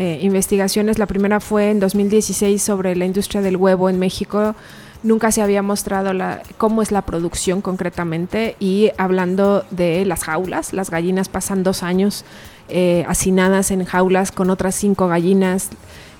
[0.00, 0.98] eh, investigaciones.
[0.98, 4.54] La primera fue en 2016 sobre la industria del huevo en México.
[5.02, 10.72] Nunca se había mostrado la, cómo es la producción concretamente y hablando de las jaulas,
[10.72, 12.24] las gallinas pasan dos años
[12.70, 15.68] eh, hacinadas en jaulas con otras cinco gallinas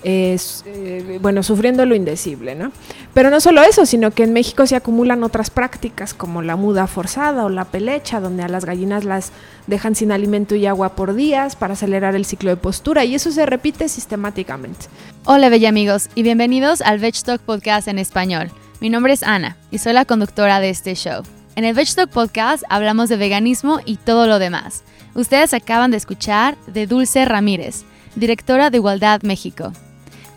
[0.02, 2.72] eh, bueno, sufriendo lo indecible, ¿no?
[3.12, 6.86] Pero no solo eso, sino que en México se acumulan otras prácticas como la muda
[6.86, 9.32] forzada o la pelecha, donde a las gallinas las
[9.66, 13.30] dejan sin alimento y agua por días para acelerar el ciclo de postura y eso
[13.30, 14.86] se repite sistemáticamente.
[15.24, 18.50] Hola, bella amigos, y bienvenidos al Veg Talk Podcast en español.
[18.80, 21.22] Mi nombre es Ana y soy la conductora de este show.
[21.56, 24.82] En el Veg Talk Podcast hablamos de veganismo y todo lo demás.
[25.14, 27.82] Ustedes acaban de escuchar de Dulce Ramírez,
[28.14, 29.72] directora de Igualdad México.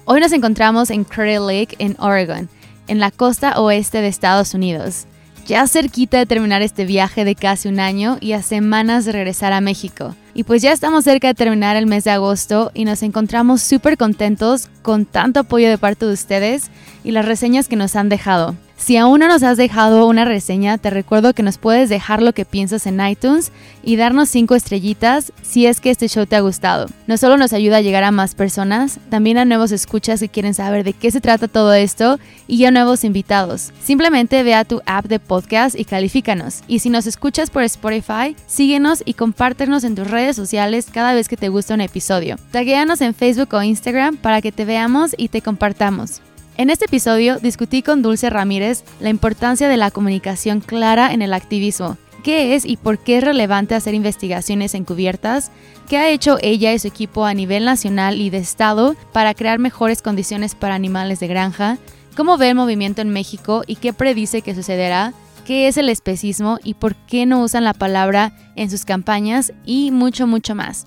[0.06, 2.50] Hoy nos encontramos en Curry Lake, en Oregon,
[2.88, 5.06] en la costa oeste de Estados Unidos.
[5.48, 9.54] Ya cerquita de terminar este viaje de casi un año y a semanas de regresar
[9.54, 10.14] a México.
[10.34, 13.98] Y pues ya estamos cerca de terminar el mes de agosto y nos encontramos súper
[13.98, 16.70] contentos con tanto apoyo de parte de ustedes
[17.06, 18.58] y las reseñas que nos han dejado.
[18.78, 22.34] Si aún no nos has dejado una reseña, te recuerdo que nos puedes dejar lo
[22.34, 26.42] que piensas en iTunes y darnos 5 estrellitas si es que este show te ha
[26.42, 26.88] gustado.
[27.08, 30.54] No solo nos ayuda a llegar a más personas, también a nuevos escuchas que quieren
[30.54, 33.72] saber de qué se trata todo esto y a nuevos invitados.
[33.82, 36.62] Simplemente ve a tu app de podcast y califícanos.
[36.68, 41.30] Y si nos escuchas por Spotify, síguenos y compártenos en tus redes sociales cada vez
[41.30, 42.36] que te gusta un episodio.
[42.52, 46.22] Taguéanos en Facebook o Instagram para que te veamos y te compartamos.
[46.56, 51.34] En este episodio discutí con Dulce Ramírez la importancia de la comunicación clara en el
[51.34, 55.50] activismo, qué es y por qué es relevante hacer investigaciones encubiertas,
[55.90, 59.58] qué ha hecho ella y su equipo a nivel nacional y de estado para crear
[59.58, 61.80] mejores condiciones para animales de granja,
[62.16, 65.12] cómo ve el movimiento en México y qué predice que sucederá,
[65.48, 69.90] qué es el especismo y por qué no usan la palabra en sus campañas y
[69.90, 70.86] mucho, mucho más.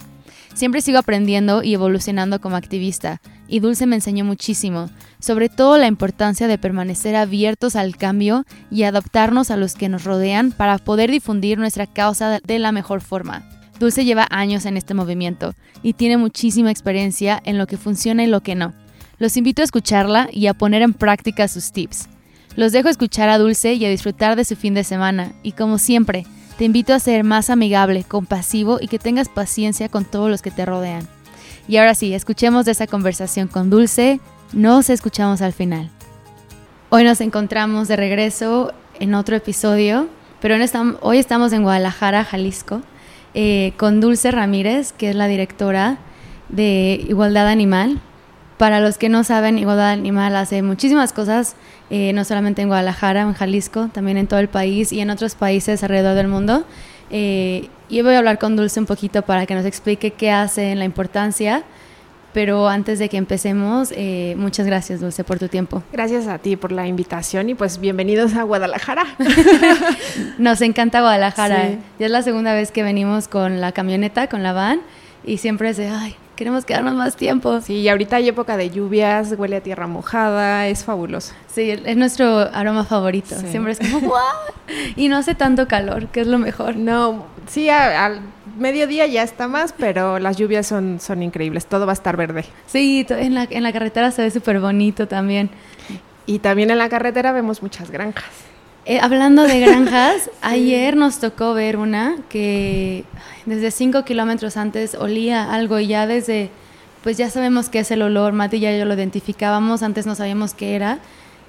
[0.55, 5.87] Siempre sigo aprendiendo y evolucionando como activista, y Dulce me enseñó muchísimo, sobre todo la
[5.87, 11.11] importancia de permanecer abiertos al cambio y adaptarnos a los que nos rodean para poder
[11.11, 13.49] difundir nuestra causa de la mejor forma.
[13.79, 18.27] Dulce lleva años en este movimiento y tiene muchísima experiencia en lo que funciona y
[18.27, 18.73] lo que no.
[19.19, 22.09] Los invito a escucharla y a poner en práctica sus tips.
[22.55, 25.79] Los dejo escuchar a Dulce y a disfrutar de su fin de semana, y como
[25.79, 26.27] siempre,
[26.57, 30.51] te invito a ser más amigable, compasivo y que tengas paciencia con todos los que
[30.51, 31.16] te rodean.
[31.69, 34.21] Y ahora sí, escuchemos de esa conversación con Dulce.
[34.53, 35.91] Nos escuchamos al final.
[36.91, 40.09] Hoy nos encontramos de regreso en otro episodio,
[40.41, 40.55] pero
[41.01, 42.83] hoy estamos en Guadalajara, Jalisco,
[43.35, 45.99] eh, con Dulce Ramírez, que es la directora
[46.49, 48.01] de Igualdad Animal.
[48.59, 51.57] Para los que no saben, Igualdad Animal hace muchísimas cosas,
[51.91, 55.35] eh, no solamente en Guadalajara, en Jalisco, también en todo el país y en otros
[55.35, 56.65] países alrededor del mundo.
[57.11, 60.73] Eh, y voy a hablar con Dulce un poquito para que nos explique qué hace
[60.73, 61.65] en la importancia.
[62.33, 65.83] Pero antes de que empecemos, eh, muchas gracias, Dulce, por tu tiempo.
[65.91, 69.07] Gracias a ti por la invitación y pues bienvenidos a Guadalajara.
[70.39, 71.71] Nos encanta Guadalajara.
[71.99, 74.83] Ya es la segunda vez que venimos con la camioneta, con la van,
[75.25, 77.63] y siempre es de, ay, queremos quedarnos más tiempo.
[77.63, 81.33] Sí, y ahorita hay época de lluvias, huele a tierra mojada, es fabuloso.
[81.47, 83.35] Sí, es nuestro aroma favorito.
[83.35, 84.21] Siempre es como, ¡guau!
[84.97, 86.77] Y no hace tanto calor, que es lo mejor.
[86.77, 88.21] No, sí, al
[88.59, 92.45] mediodía ya está más, pero las lluvias son, son increíbles, todo va a estar verde.
[92.67, 95.51] Sí, en la, en la carretera se ve súper bonito también.
[96.27, 98.25] Y también en la carretera vemos muchas granjas.
[98.85, 103.05] Eh, hablando de granjas, ayer nos tocó ver una que
[103.45, 106.51] desde 5 kilómetros antes olía algo y ya desde,
[107.03, 110.15] pues ya sabemos qué es el olor, Mati y ya yo lo identificábamos, antes no
[110.15, 110.99] sabíamos qué era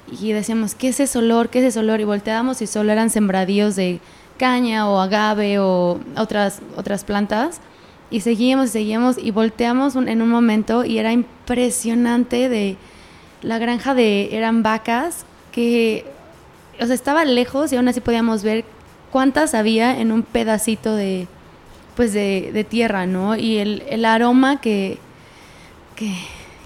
[0.09, 1.49] y decíamos, ¿qué es ese olor?
[1.49, 1.99] ¿Qué es ese olor?
[1.99, 3.99] Y volteábamos y solo eran sembradíos de
[4.37, 7.59] caña o agave o otras, otras plantas.
[8.09, 12.77] Y seguíamos seguíamos y volteamos en un momento y era impresionante de
[13.41, 16.05] la granja de, eran vacas que
[16.79, 18.65] o sea, estaba lejos y aún así podíamos ver
[19.11, 21.27] cuántas había en un pedacito de,
[21.95, 23.35] pues de, tierra, ¿no?
[23.35, 24.97] Y el, aroma que,
[25.95, 26.13] que,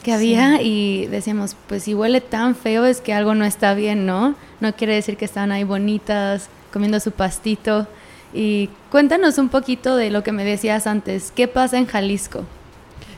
[0.09, 4.36] había y decíamos, pues si huele tan feo es que algo no está bien, ¿no?
[4.59, 7.88] No quiere decir que están ahí bonitas, comiendo su pastito.
[8.33, 12.45] Y cuéntanos un poquito de lo que me decías antes, ¿qué pasa en Jalisco?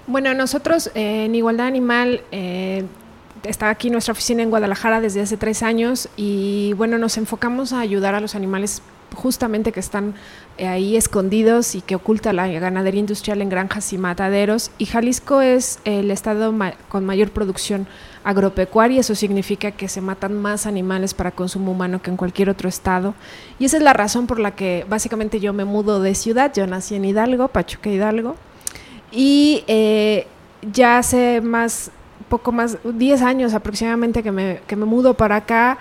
[0.08, 2.84] Bueno, nosotros eh, en Igualdad Animal eh,
[3.44, 7.80] está aquí nuestra oficina en Guadalajara desde hace tres años y bueno, nos enfocamos a
[7.80, 8.82] ayudar a los animales
[9.14, 10.16] justamente que están
[10.58, 14.72] eh, ahí escondidos y que oculta la ganadería industrial en granjas y mataderos.
[14.78, 16.54] Y Jalisco es el estado
[16.90, 17.88] con mayor producción
[18.24, 22.70] agropecuaria, eso significa que se matan más animales para consumo humano que en cualquier otro
[22.70, 23.16] estado.
[23.60, 26.66] Y esa es la razón por la que básicamente yo me mudo de ciudad, yo
[26.68, 28.36] nací en Hidalgo, Pachuca Hidalgo,
[29.12, 30.28] y eh,
[30.72, 31.92] ya hace más,
[32.30, 35.78] poco más, 10 años aproximadamente que me, que me mudo para acá,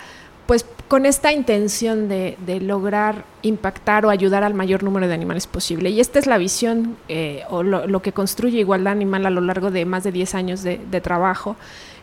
[0.52, 5.46] pues con esta intención de, de, lograr impactar o ayudar al mayor número de animales
[5.46, 5.88] posible.
[5.88, 9.70] Y esta es la visión eh, o lo, que construye Igualdad Animal a lo largo
[9.70, 11.56] de más de 10 años de, trabajo.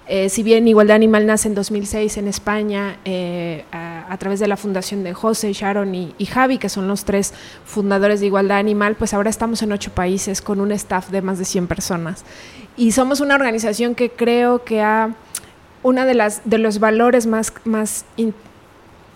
[0.08, 4.48] Eh, si bien Igualdad Animal nace en 2006 en España eh, a, a, través de
[4.48, 7.36] la fundación de José, Sharon y, y, Javi, que son los tres
[7.66, 11.38] fundadores de Igualdad Animal, pues ahora estamos en ocho países con un staff de más
[11.38, 12.26] de 100 personas.
[12.76, 15.14] Y somos una organización que creo que ha
[15.84, 18.34] una de las de los valores más, más in,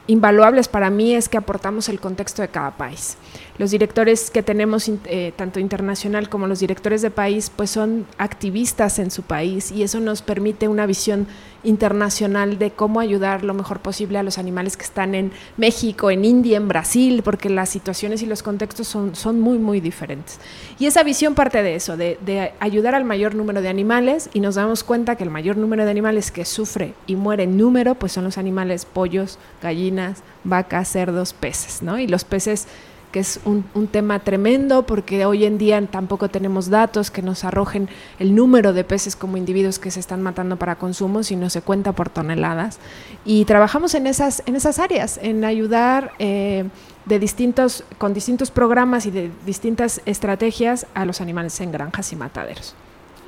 [0.08, 3.18] invaluables para mí es que aportamos el contexto de cada país.
[3.58, 9.00] Los directores que tenemos, eh, tanto internacional como los directores de país, pues son activistas
[9.00, 11.28] en su país y eso nos permite una visión
[11.64, 16.26] internacional de cómo ayudar lo mejor posible a los animales que están en México, en
[16.26, 20.40] India, en Brasil, porque las situaciones y los contextos son, son muy, muy diferentes.
[20.80, 24.40] Y esa visión parte de eso, de, de ayudar al mayor número de animales y
[24.40, 27.96] nos damos cuenta que el mayor número de animales que sufre y muere en número,
[27.96, 32.00] pues son los animales pollos, gallinas, vacas, cerdos, peces, ¿no?
[32.00, 32.68] Y los peces
[33.14, 37.44] que es un, un, tema tremendo porque hoy en día tampoco tenemos datos que nos
[37.44, 37.88] arrojen
[38.18, 41.92] el número de peces como individuos que se están matando para consumo, sino se cuenta
[41.92, 42.80] por toneladas.
[43.24, 46.66] Y trabajamos en esas, en esas áreas, en ayudar eh,
[47.06, 52.16] de distintos, con distintos programas y de distintas estrategias a los animales en granjas y
[52.16, 52.74] mataderos.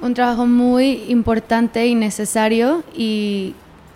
[0.02, 3.54] Un trabajo muy importante y necesario y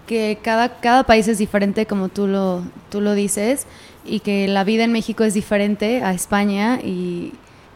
[0.10, 3.68] que cada, cada país es diferente, como tú lo, tú lo dices
[4.04, 7.34] y que la vida en México es diferente a España y,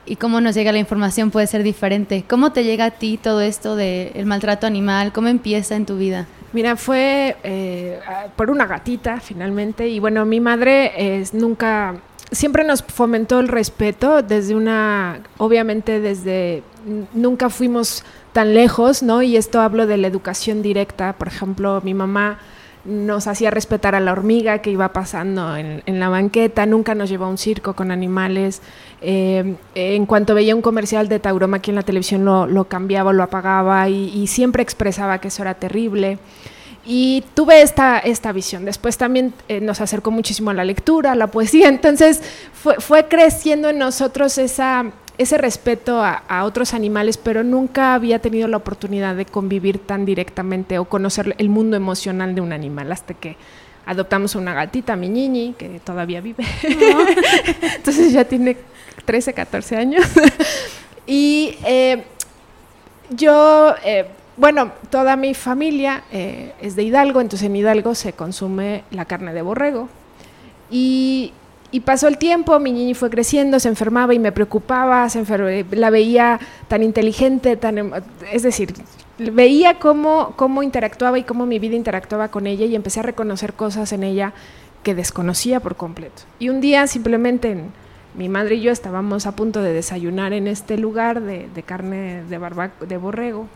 [0.07, 2.25] y, cómo nos llega la información puede ser diferente.
[2.27, 5.13] ¿Cómo te llega a ti todo esto del de maltrato animal?
[5.13, 6.25] ¿Cómo empieza en tu vida?
[6.53, 7.99] Mira, fue eh,
[8.35, 11.97] por una gatita finalmente y bueno, mi madre es, nunca,
[12.31, 16.63] siempre nos fomentó el respeto desde una, obviamente desde,
[17.13, 18.03] nunca fuimos
[18.33, 19.21] tan lejos, ¿no?
[19.21, 22.39] Y esto hablo de la educación directa, por ejemplo, mi mamá
[22.85, 27.25] nos hacía respetar a la hormiga que iba pasando en, la banqueta, nunca nos llevó
[27.25, 28.61] a un circo con animales.
[29.01, 33.87] Eh, en cuanto veía un comercial de tauromaquia en la televisión lo, cambiaba, lo apagaba
[33.87, 36.17] y, siempre expresaba que eso era terrible.
[36.85, 38.65] Y tuve esta, esta visión.
[38.65, 41.69] Después también eh, nos acercó muchísimo a la lectura, a la poesía.
[41.69, 42.21] Entonces
[42.51, 44.91] fue, fue creciendo en nosotros esa,
[45.23, 50.05] ese respeto a, a, otros animales, pero nunca había tenido la oportunidad de convivir tan
[50.05, 53.37] directamente o conocer el mundo emocional de un animal hasta que
[53.85, 56.45] adoptamos una gatita, mi niñi, que todavía vive.
[56.95, 57.05] Oh.
[57.75, 58.57] Entonces ya tiene
[59.05, 60.05] 13, 14 años.
[61.07, 62.03] y eh,
[63.09, 64.05] yo, eh,
[64.37, 69.33] bueno, toda mi familia eh, es de Hidalgo, entonces en Hidalgo se consume la carne
[69.33, 69.89] de borrego.
[70.71, 71.33] Y
[71.73, 75.89] y pasó el tiempo, mi niña fue creciendo, se enfermaba y me preocupaba, se la
[75.89, 77.91] veía tan inteligente, tan,
[78.31, 78.75] es decir,
[79.17, 83.53] veía cómo, cómo interactuaba y cómo mi vida interactuaba con ella y empecé a reconocer
[83.53, 84.33] cosas en ella
[84.83, 86.21] que desconocía por completo.
[86.37, 87.57] Y un día simplemente
[88.15, 92.37] mi madre y yo estábamos a punto de desayunar en este lugar de, carne de,
[92.37, 93.47] barba, de borrego.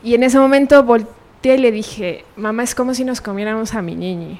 [0.00, 3.82] Y en ese momento volteé y le dije, mamá, es como si nos comiéramos a
[3.82, 4.38] mi niña.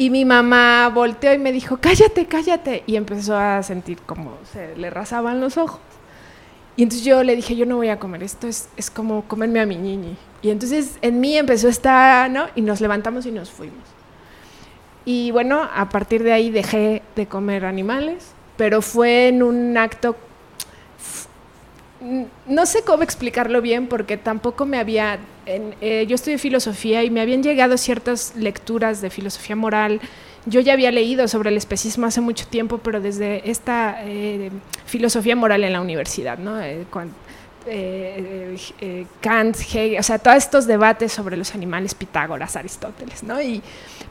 [0.00, 2.84] Y mi mamá volteó y me dijo, cállate, cállate.
[2.86, 5.78] Y empezó a sentir como se le rasaban los ojos.
[6.74, 9.60] Y entonces yo le dije, yo no voy a comer, esto es, es como comerme
[9.60, 10.16] a mi niñi.
[10.40, 12.46] Y entonces en mí empezó esta, ¿no?
[12.54, 13.84] Y nos levantamos y nos fuimos.
[15.04, 20.16] Y bueno, a partir de ahí dejé de comer animales, pero fue en un acto
[22.46, 27.10] no sé cómo explicarlo bien porque tampoco me había, en, eh, yo estudié filosofía y
[27.10, 30.00] me habían llegado ciertas lecturas de filosofía moral.
[30.46, 34.50] Yo ya había leído sobre el especismo hace mucho tiempo, pero desde esta eh,
[34.86, 36.58] filosofía moral en la universidad, ¿no?
[36.58, 36.86] Eh,
[39.20, 43.42] Kant, Hegel, o sea, todos estos debates sobre los animales, Pitágoras, Aristóteles, ¿no?
[43.42, 43.62] Y,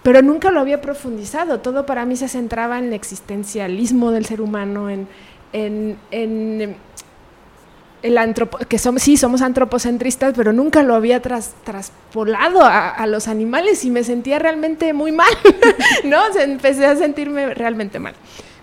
[0.03, 4.41] pero nunca lo había profundizado, todo para mí se centraba en el existencialismo del ser
[4.41, 5.07] humano, en,
[5.51, 6.75] en
[8.01, 13.07] el antropo que somos, sí, somos antropocentristas, pero nunca lo había tras, traspolado a, a,
[13.07, 15.31] los animales y me sentía realmente muy mal,
[16.03, 16.21] ¿no?
[16.39, 18.13] Empecé a sentirme realmente mal.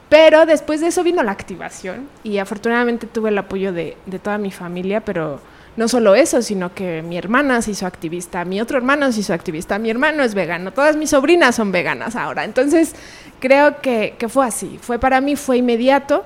[0.09, 4.39] Pero después de eso vino la activación y afortunadamente tuve el apoyo de, de, toda
[4.39, 5.41] mi familia, pero
[5.77, 9.35] no solo eso, sino que mi hermana se hizo activista, mi otro hermano se hizo
[9.35, 12.45] activista, mi hermano es vegano, todas mis sobrinas son veganas ahora.
[12.45, 12.95] Entonces,
[13.41, 14.79] creo que, que fue así.
[14.81, 16.25] Fue para mí, fue inmediato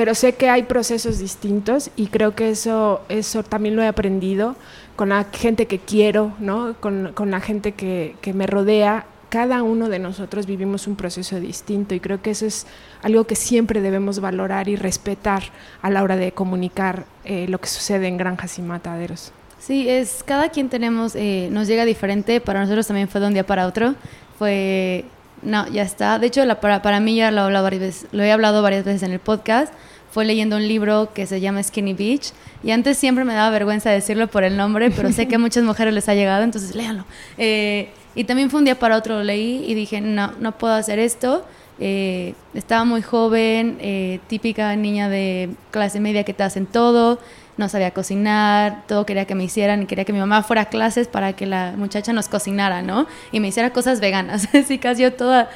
[0.00, 4.56] pero sé que hay procesos distintos y creo que eso, eso también lo he aprendido
[4.96, 6.74] con la gente que quiero, ¿no?
[6.80, 11.38] con, con la gente que, que me rodea, cada uno de nosotros vivimos un proceso
[11.38, 12.66] distinto y creo que eso es
[13.02, 15.42] algo que siempre debemos valorar y respetar
[15.82, 19.32] a la hora de comunicar eh, lo que sucede en granjas y mataderos.
[19.58, 23.34] Sí, es cada quien tenemos, eh, nos llega diferente, para nosotros también fue de un
[23.34, 23.96] día para otro,
[24.38, 25.04] fue,
[25.42, 29.02] no, ya está, de hecho para, para mí ya lo, lo he hablado varias veces
[29.02, 29.72] en el podcast,
[30.10, 32.32] fue leyendo un libro que se llama Skinny Beach
[32.62, 35.64] y antes siempre me daba vergüenza decirlo por el nombre, pero sé que a muchas
[35.64, 37.04] mujeres les ha llegado, entonces léanlo.
[37.38, 40.74] Eh, y también fue un día para otro lo leí y dije, no, no puedo
[40.74, 41.44] hacer esto.
[41.82, 47.18] Eh, estaba muy joven, eh, típica niña de clase media que te hacen todo,
[47.56, 50.64] no sabía cocinar, todo quería que me hicieran y quería que mi mamá fuera a
[50.66, 53.06] clases para que la muchacha nos cocinara, ¿no?
[53.32, 54.48] Y me hiciera cosas veganas.
[54.54, 55.48] Así casi yo toda,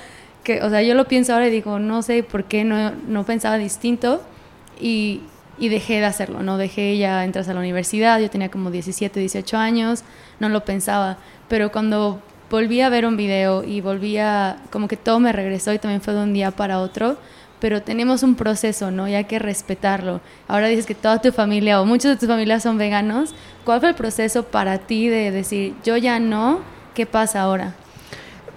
[0.44, 3.24] que, o sea, yo lo pienso ahora y digo, no sé por qué no, no
[3.24, 4.22] pensaba distinto
[4.80, 5.20] y,
[5.58, 9.20] y dejé de hacerlo, no dejé ya entrar a la universidad, yo tenía como 17,
[9.20, 10.04] 18 años,
[10.40, 12.20] no lo pensaba, pero cuando
[12.54, 16.00] volví a ver un video y volví a, como que todo me regresó y también
[16.00, 17.16] fue de un día para otro,
[17.58, 19.08] pero tenemos un proceso, ¿no?
[19.08, 20.20] Y hay que respetarlo.
[20.46, 23.34] Ahora dices que toda tu familia o muchos de tus familias son veganos.
[23.64, 26.60] ¿Cuál fue el proceso para ti de decir, yo ya no,
[26.94, 27.74] qué pasa ahora?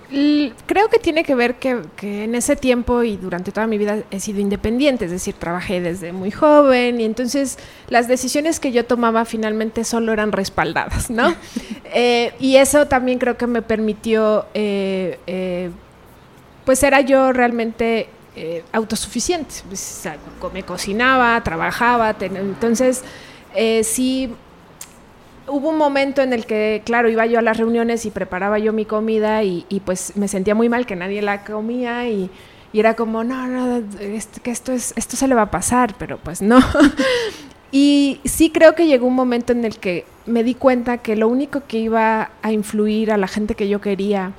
[0.10, 4.22] Creo que tiene que ver que, en ese tiempo y durante toda mi vida he
[4.22, 7.58] sido independiente, es decir, trabajé desde muy joven y entonces
[7.90, 11.36] las decisiones que yo tomaba finalmente solo eran respaldadas, ¿no?
[11.94, 15.72] Eh, y eso también creo que me permitió, eh, eh,
[16.66, 18.10] pues era yo realmente
[18.74, 20.04] autosuficiente, pues,
[20.54, 23.04] me cocinaba, trabajaba, entonces
[23.84, 24.30] sí
[25.48, 28.74] hubo un momento en el que, claro, iba yo a las reuniones y preparaba yo
[28.74, 32.30] mi comida y, pues me sentía muy mal que nadie la comía y,
[32.74, 33.82] era como, no, no,
[34.44, 36.60] que esto, es, esto se le va a pasar, pero pues no.
[37.72, 41.27] y sí creo que llegó un momento en el que me di cuenta que lo
[41.27, 44.34] único que iba a influir a la gente que yo quería,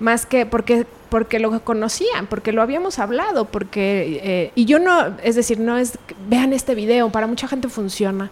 [0.00, 5.14] más que porque porque lo conocían, porque lo habíamos hablado, porque eh, y yo no,
[5.22, 8.30] es decir, no es vean este video, para mucha gente funciona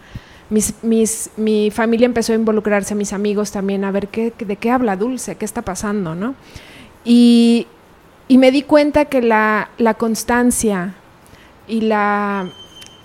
[0.52, 4.96] mis, mi familia empezó a involucrarse, mis amigos también, a ver qué, de qué habla
[4.96, 6.34] Dulce, qué está pasando, ¿no?
[7.04, 7.66] Y,
[8.28, 9.68] me di cuenta que la,
[9.98, 10.94] constancia
[11.68, 12.50] y la,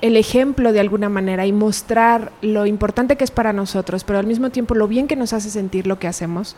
[0.01, 4.25] el ejemplo de alguna manera y mostrar lo importante que es para nosotros, pero al
[4.25, 6.55] mismo tiempo lo bien que nos hace sentir lo que hacemos,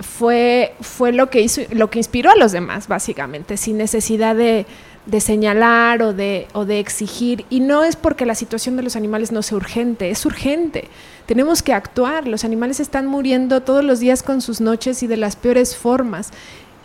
[0.00, 4.66] fue, fue lo, que hizo, lo que inspiró a los demás, básicamente, sin necesidad de,
[5.08, 7.46] de señalar o de, o de exigir.
[7.48, 10.88] Y no es porque la situación de los animales no sea urgente, es urgente.
[11.24, 12.28] Tenemos que actuar.
[12.28, 16.30] Los animales están muriendo todos los días con sus noches y de las peores formas.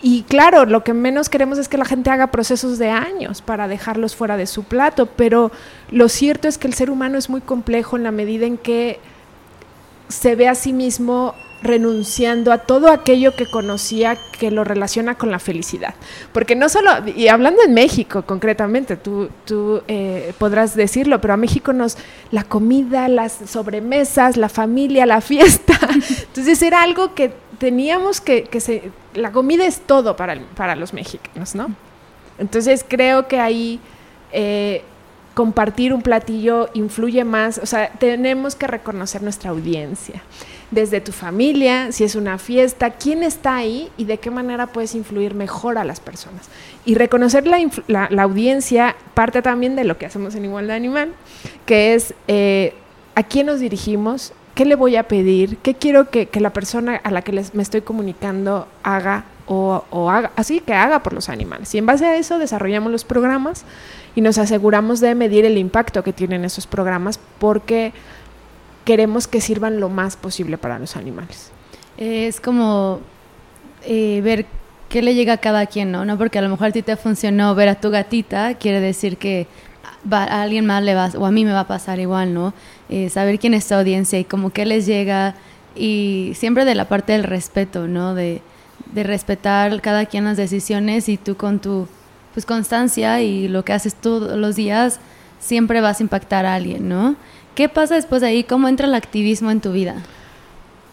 [0.01, 3.67] Y claro, lo que menos queremos es que la gente haga procesos de años para
[3.67, 5.51] dejarlos fuera de su plato, pero
[5.91, 8.99] lo cierto es que el ser humano es muy complejo en la medida en que
[10.07, 15.31] se ve a sí mismo renunciando a todo aquello que conocía que lo relaciona con
[15.31, 15.95] la felicidad.
[16.31, 21.37] Porque no solo, y hablando en México concretamente, tú, tú eh, podrás decirlo, pero a
[21.37, 21.97] México nos,
[22.31, 25.79] la comida, las sobremesas, la familia, la fiesta,
[26.27, 30.93] entonces era algo que teníamos que, que se, la comida es todo para, para los
[30.93, 31.73] mexicanos, ¿no?
[32.37, 33.79] Entonces creo que ahí...
[34.31, 34.83] Eh,
[35.33, 40.21] compartir un platillo influye más, o sea, tenemos que reconocer nuestra audiencia
[40.73, 44.95] desde tu familia, si es una fiesta, quién está ahí y de qué manera puedes
[44.95, 46.49] influir mejor a las personas.
[46.85, 51.13] Y reconocer la, audiencia parte también de lo que hacemos en Igualdad Animal,
[51.65, 52.73] que es eh,
[53.15, 57.11] a quién nos dirigimos, qué le voy a pedir, qué quiero que, la persona a
[57.11, 61.29] la que les, me estoy comunicando haga o, o, haga, así que haga por los
[61.29, 61.73] animales.
[61.75, 63.65] Y en base a eso desarrollamos los programas
[64.15, 67.93] y nos aseguramos de medir el impacto que tienen esos programas porque
[68.85, 71.51] queremos que sirvan lo más posible para los animales.
[71.97, 73.01] Es como
[73.85, 74.45] eh, ver
[74.89, 76.05] qué le llega a cada quien, ¿no?
[76.05, 76.17] ¿no?
[76.17, 79.47] Porque a lo mejor a ti te funcionó ver a tu gatita, quiere decir que
[80.11, 82.53] a alguien más le va, o a mí me va a pasar igual, ¿no?
[82.89, 85.35] Eh, saber quién es tu audiencia y como qué les llega
[85.75, 88.13] y siempre de la parte del respeto, ¿no?
[88.13, 88.41] De,
[88.91, 91.87] de respetar cada quien las decisiones y tú con tu
[92.33, 94.99] pues constancia y lo que haces todos los días
[95.39, 97.15] siempre vas a impactar a alguien, ¿no?
[97.55, 98.43] ¿Qué pasa después de ahí?
[98.43, 99.95] ¿Cómo entra el activismo en tu vida?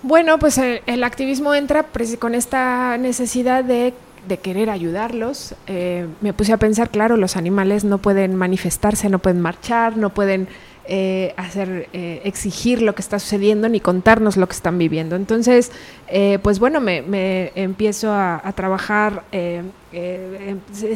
[0.02, 1.86] Bueno, pues el, activismo entra
[2.18, 3.94] con esta necesidad de,
[4.42, 5.54] querer ayudarlos.
[5.66, 10.10] Eh, me puse a pensar, claro, los animales no pueden manifestarse, no pueden marchar, no
[10.10, 10.48] pueden
[10.86, 15.14] eh, hacer, eh, exigir lo que está sucediendo ni contarnos lo que están viviendo.
[15.14, 15.70] Entonces,
[16.08, 19.72] eh, pues bueno, me, empiezo a, trabajar en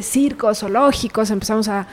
[0.01, 1.87] circos, zoológicos, empezamos a,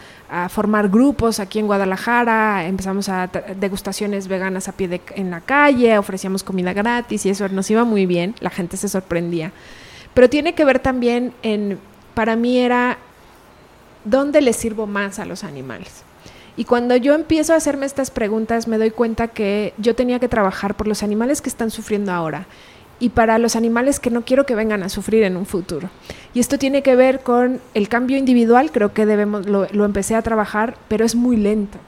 [0.48, 3.28] formar grupos aquí en Guadalajara, empezamos a
[3.60, 7.84] degustaciones veganas a pie de, en la calle, ofrecíamos comida gratis y eso nos iba
[7.84, 9.52] muy bien, la gente se sorprendía.
[10.14, 11.78] pero tiene que ver también en,
[12.14, 12.96] para mí era,
[14.06, 16.02] ¿dónde le sirvo más a los animales?
[16.56, 20.28] Y cuando yo empiezo a hacerme estas preguntas, me doy cuenta que yo tenía que
[20.28, 22.46] trabajar por los animales que están sufriendo ahora
[23.00, 25.90] y para los animales que no quiero que vengan a sufrir en un futuro.
[26.34, 30.22] Y esto tiene que ver con el cambio individual, creo que debemos, lo, empecé a
[30.22, 31.78] trabajar, pero es muy lento.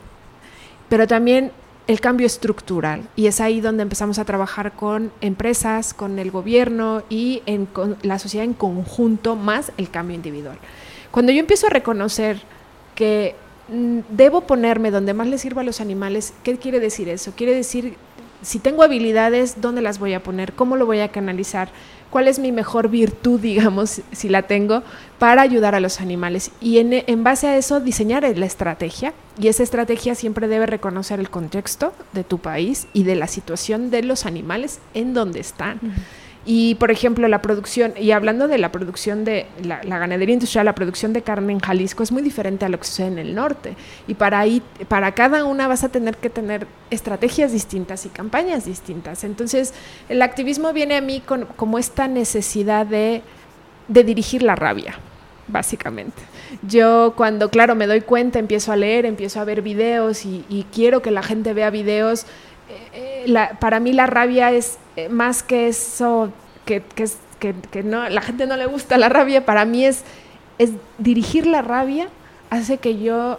[0.89, 1.53] Pero también
[1.87, 7.03] el cambio estructural y es ahí donde empezamos a trabajar con empresas, con el gobierno
[7.11, 7.43] y
[7.73, 10.59] con la sociedad en conjunto más el cambio individual.
[11.11, 12.41] Cuando yo empiezo a reconocer
[12.95, 13.37] que
[13.69, 17.33] debo ponerme donde más le sirva a los animales, ¿qué quiere decir eso?
[17.35, 17.97] Quiere decir
[18.45, 20.53] si tengo habilidades, ¿dónde las voy a poner?
[20.53, 21.71] ¿Cómo lo voy a canalizar?
[22.11, 24.83] ¿Cuál es mi mejor virtud, digamos, si la tengo,
[25.19, 26.51] para ayudar a los animales?
[26.61, 29.15] Y en, base a eso diseñar la estrategia.
[29.41, 33.91] Y esa estrategia siempre debe reconocer el contexto de tu país y de la situación
[33.91, 35.81] de los animales en donde están.
[36.47, 40.75] Y, por ejemplo, la producción, y hablando de la producción de la, ganadería industrial, la
[40.75, 43.77] producción de carne en Jalisco es muy diferente a lo que sucede en el norte.
[44.07, 48.67] Y para, ahí, para cada una vas a tener que tener estrategias distintas y campañas
[48.67, 49.25] distintas.
[49.25, 49.73] Entonces,
[50.11, 51.23] el activismo viene a mí
[51.57, 53.23] como esta necesidad de,
[53.89, 54.99] dirigir la rabia
[55.47, 56.23] básicamente.
[56.63, 61.03] Yo cuando, claro, me doy cuenta, empiezo a leer, empiezo a ver videos y quiero
[61.03, 62.25] que la gente vea videos,
[62.69, 66.33] eh, para mí la rabia es eh, más que eso,
[66.65, 66.83] que,
[67.71, 70.05] que, no, la gente no le gusta la rabia, para mí es,
[70.99, 72.09] dirigir la rabia
[72.49, 73.39] hace que yo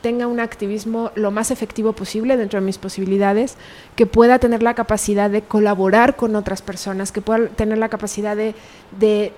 [0.00, 3.56] tenga un activismo lo más efectivo posible dentro de mis posibilidades,
[3.96, 8.36] que pueda tener la capacidad de colaborar con otras personas, que pueda tener la capacidad
[8.36, 8.54] de,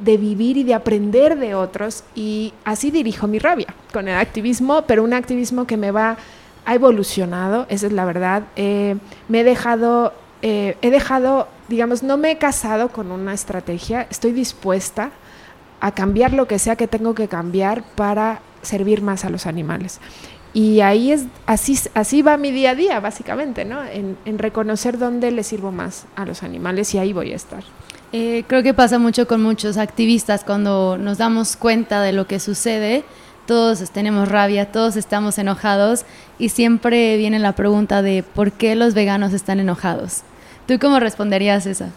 [0.01, 2.03] vivir y de aprender de otros.
[2.17, 6.17] Y así dirijo mi rabia con el activismo, pero un activismo que me va,
[6.67, 8.43] ha evolucionado, esa es la verdad.
[8.57, 8.97] Eh,
[9.29, 14.33] me he dejado, eh, he dejado, digamos, no me he casado con una estrategia, estoy
[14.33, 15.11] dispuesta
[15.81, 20.01] a cambiar lo que sea que tengo que cambiar para servir más a los animales.
[20.53, 23.85] Y ahí es, así, así va mi día a día, básicamente, ¿no?
[23.85, 27.63] En, en reconocer dónde le sirvo más a los animales y ahí voy a estar.
[28.13, 32.41] Eh, creo que pasa mucho con muchos activistas cuando nos damos cuenta de lo que
[32.41, 33.05] sucede.
[33.47, 36.05] Todos tenemos rabia, todos estamos enojados
[36.39, 40.23] y siempre viene la pregunta de por qué los veganos están enojados.
[40.67, 41.91] ¿Tú cómo responderías esa?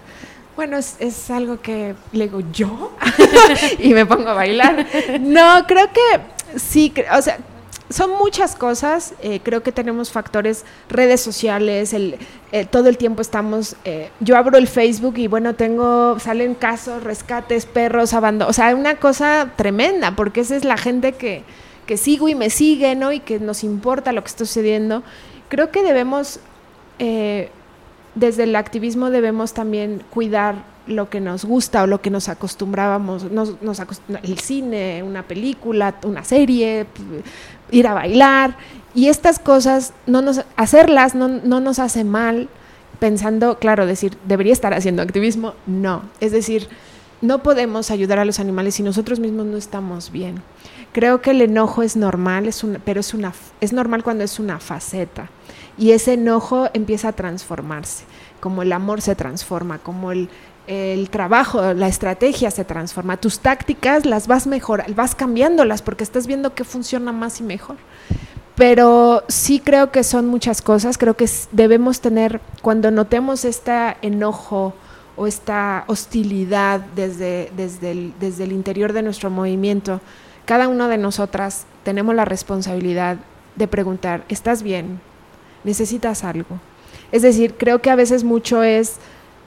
[0.56, 2.92] Bueno, es, es algo que le digo yo
[3.80, 4.86] y me pongo a bailar.
[5.20, 7.40] No, creo que sí, o sea,
[7.90, 9.14] son muchas cosas.
[9.22, 12.18] Eh, creo que tenemos factores, redes sociales, el,
[12.52, 13.76] eh, todo el tiempo estamos.
[13.86, 18.50] Eh, yo abro el Facebook y bueno, tengo, salen casos, rescates, perros, abandono.
[18.50, 21.44] O sea, una cosa tremenda, porque esa es la gente que,
[21.86, 23.12] que sigo y me sigue, ¿no?
[23.12, 25.04] Y que nos importa lo que está sucediendo.
[25.50, 26.40] Creo que debemos,
[27.00, 27.50] eh,
[28.14, 33.32] desde el activismo, debemos también cuidar lo que nos gusta o lo que nos acostumbrábamos,
[33.32, 36.86] nos, nos acost el cine, una película, una serie,
[37.72, 38.58] ir a bailar.
[38.94, 42.50] Y estas cosas, no nos, hacerlas no, no nos hace mal,
[43.00, 45.54] pensando, claro, decir, debería estar haciendo activismo.
[45.66, 46.68] No, es decir,
[47.22, 50.42] no podemos ayudar a los animales si nosotros mismos no estamos bien.
[50.92, 54.40] Creo que el enojo es normal, es una, pero es, una, es normal cuando es
[54.40, 55.30] una faceta.
[55.78, 58.06] Y ese enojo empieza a transformarse,
[58.40, 60.30] como el amor se transforma, como el,
[60.70, 66.28] el trabajo, la estrategia se transforma, tus tácticas las vas mejorando, vas cambiándolas porque estás
[66.28, 67.78] viendo qué funciona más y mejor.
[68.54, 74.76] Pero sí creo que son muchas cosas, creo que debemos tener, cuando notemos este enojo
[75.16, 80.02] o esta hostilidad desde, desde, desde el interior de nuestro movimiento,
[80.46, 83.18] cada una de nosotras tenemos la responsabilidad
[83.56, 85.02] de preguntar, ¿estás bien?
[85.64, 86.60] ¿Necesitas algo?
[87.12, 88.98] Es decir, creo que a veces mucho es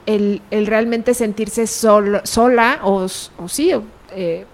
[0.05, 3.71] el, realmente sentirse sol, sola o, sí,
[4.11, 4.45] eh,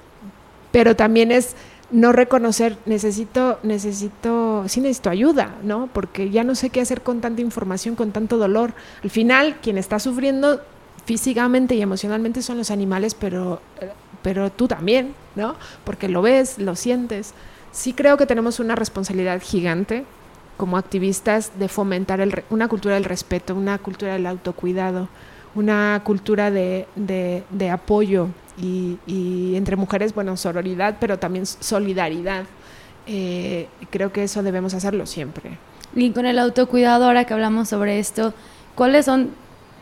[0.71, 1.55] pero también es
[1.91, 5.89] no reconocer, necesito, necesito, sí necesito ayuda, ¿no?
[5.91, 8.73] Porque ya no sé qué hacer con tanta información, con tanto dolor.
[9.03, 10.61] Al final, quien está sufriendo
[11.05, 13.61] físicamente y emocionalmente son los animales, pero,
[14.21, 15.55] pero tú también, ¿no?
[15.83, 17.33] Porque lo ves, lo sientes.
[17.71, 20.05] Sí creo que tenemos una responsabilidad gigante
[20.57, 25.07] como activistas de fomentar el, una cultura del respeto, una cultura del autocuidado,
[25.55, 28.27] una cultura de, de, de apoyo
[28.61, 32.45] y, y, entre mujeres, bueno, sororidad, pero también solidaridad.
[33.07, 35.57] Eh, creo que eso debemos hacerlo siempre.
[35.95, 38.33] Y con el autocuidado, ahora que hablamos sobre esto,
[38.75, 39.31] ¿cuáles son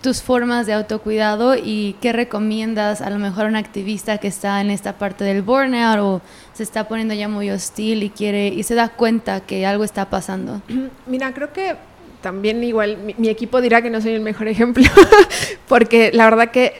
[0.01, 4.62] tus formas de autocuidado y qué recomiendas a lo mejor a un activista que está
[4.62, 6.21] en esta parte del burnout o
[6.53, 10.10] se está poniendo ya muy hostil y quiere y se da cuenta que algo está
[10.10, 10.62] pasando?
[11.08, 11.75] Mira, creo que
[12.21, 14.84] también igual mi, equipo dirá que no soy el mejor ejemplo
[15.67, 16.73] porque la verdad que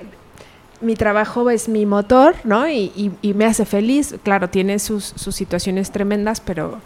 [0.82, 2.70] mi trabajo es mi motor, ¿no?
[2.70, 4.16] Y, me hace feliz.
[4.24, 6.80] Claro, tiene sus, situaciones tremendas, pero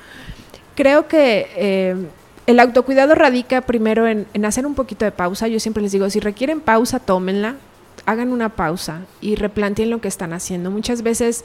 [0.76, 1.96] creo que eh,
[2.48, 5.48] el autocuidado radica primero en, hacer un poquito de pausa.
[5.48, 7.56] Yo siempre les digo, si requieren pausa, tómenla,
[8.06, 10.72] hagan una pausa y replanteen lo que están haciendo.
[10.72, 11.44] Muchas veces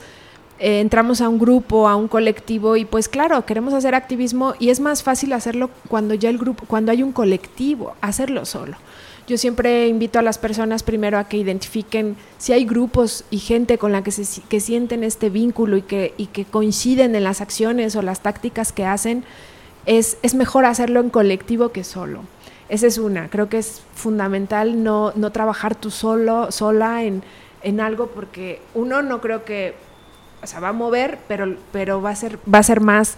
[0.58, 4.70] eh, entramos a un grupo, a un colectivo y pues claro, queremos hacer activismo y
[4.70, 8.76] es más fácil hacerlo cuando ya el grupo, cuando hay un colectivo, hacerlo solo.
[9.26, 13.76] Yo siempre invito a las personas primero a que identifiquen si hay grupos y gente
[13.76, 17.40] con la que, se, que sienten este vínculo y que, y que coinciden en las
[17.40, 19.24] acciones o las tácticas que hacen,
[19.84, 22.22] es, es mejor hacerlo en colectivo que solo.
[22.68, 23.28] Esa es una.
[23.28, 27.22] Creo que es fundamental no, no trabajar tú solo, sola en,
[27.62, 29.74] en, algo porque uno no creo que,
[30.46, 33.16] o sea, va a mover, pero, pero va a ser, va a ser más,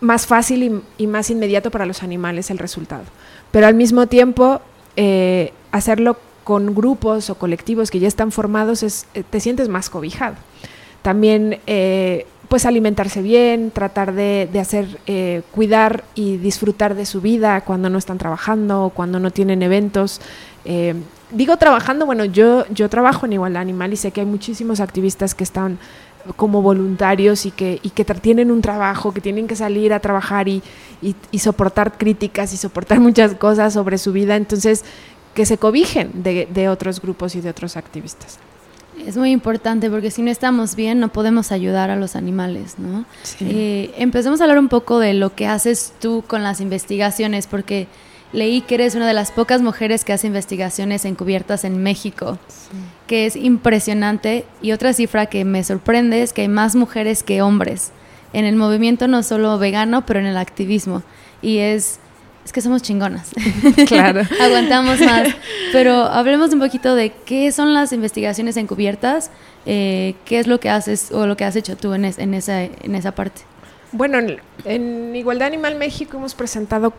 [0.00, 3.04] más fácil y, más inmediato para los animales el resultado.
[3.50, 4.60] Pero al mismo tiempo
[4.94, 9.88] eh, hacerlo con grupos o colectivos que ya están formados, es, eh, te sientes más
[9.88, 10.36] cobijado.
[11.00, 14.98] También, eh, pues alimentarse bien, tratar de, hacer,
[15.52, 20.20] cuidar y disfrutar de su vida cuando no están trabajando o cuando no tienen eventos.
[21.30, 25.34] digo trabajando, bueno, yo, yo trabajo en Igualdad Animal y sé que hay muchísimos activistas
[25.36, 25.78] que están
[26.36, 30.48] como voluntarios y que, y que tienen un trabajo, que tienen que salir a trabajar
[30.48, 30.62] y,
[31.02, 34.84] y, soportar críticas y soportar muchas cosas sobre su vida, entonces
[35.34, 38.38] que se cobijen de, de otros grupos y de otros activistas.
[39.06, 43.06] Es muy importante porque si no estamos bien no podemos ayudar a los animales, ¿no?
[43.40, 47.86] Eh, empecemos a hablar un poco de lo que haces tú con las investigaciones, porque
[48.32, 52.38] leí que eres una de las pocas mujeres que hace investigaciones encubiertas en México,
[53.06, 54.44] que es impresionante.
[54.62, 57.92] Y otra cifra que me sorprende es que hay más mujeres que hombres
[58.32, 61.02] en el movimiento no solo vegano, pero en el activismo.
[61.42, 61.98] Y es,
[62.44, 63.30] es que somos chingonas.
[63.86, 64.22] Claro.
[64.40, 65.28] Aguantamos más.
[65.72, 69.30] Pero hablemos un poquito de qué son las investigaciones encubiertas,
[69.66, 72.62] eh, qué es lo que haces o lo que has hecho tú en, en, esa,
[72.62, 73.42] en esa parte.
[73.92, 74.18] Bueno,
[74.64, 76.92] en, Igualdad Animal México hemos presentado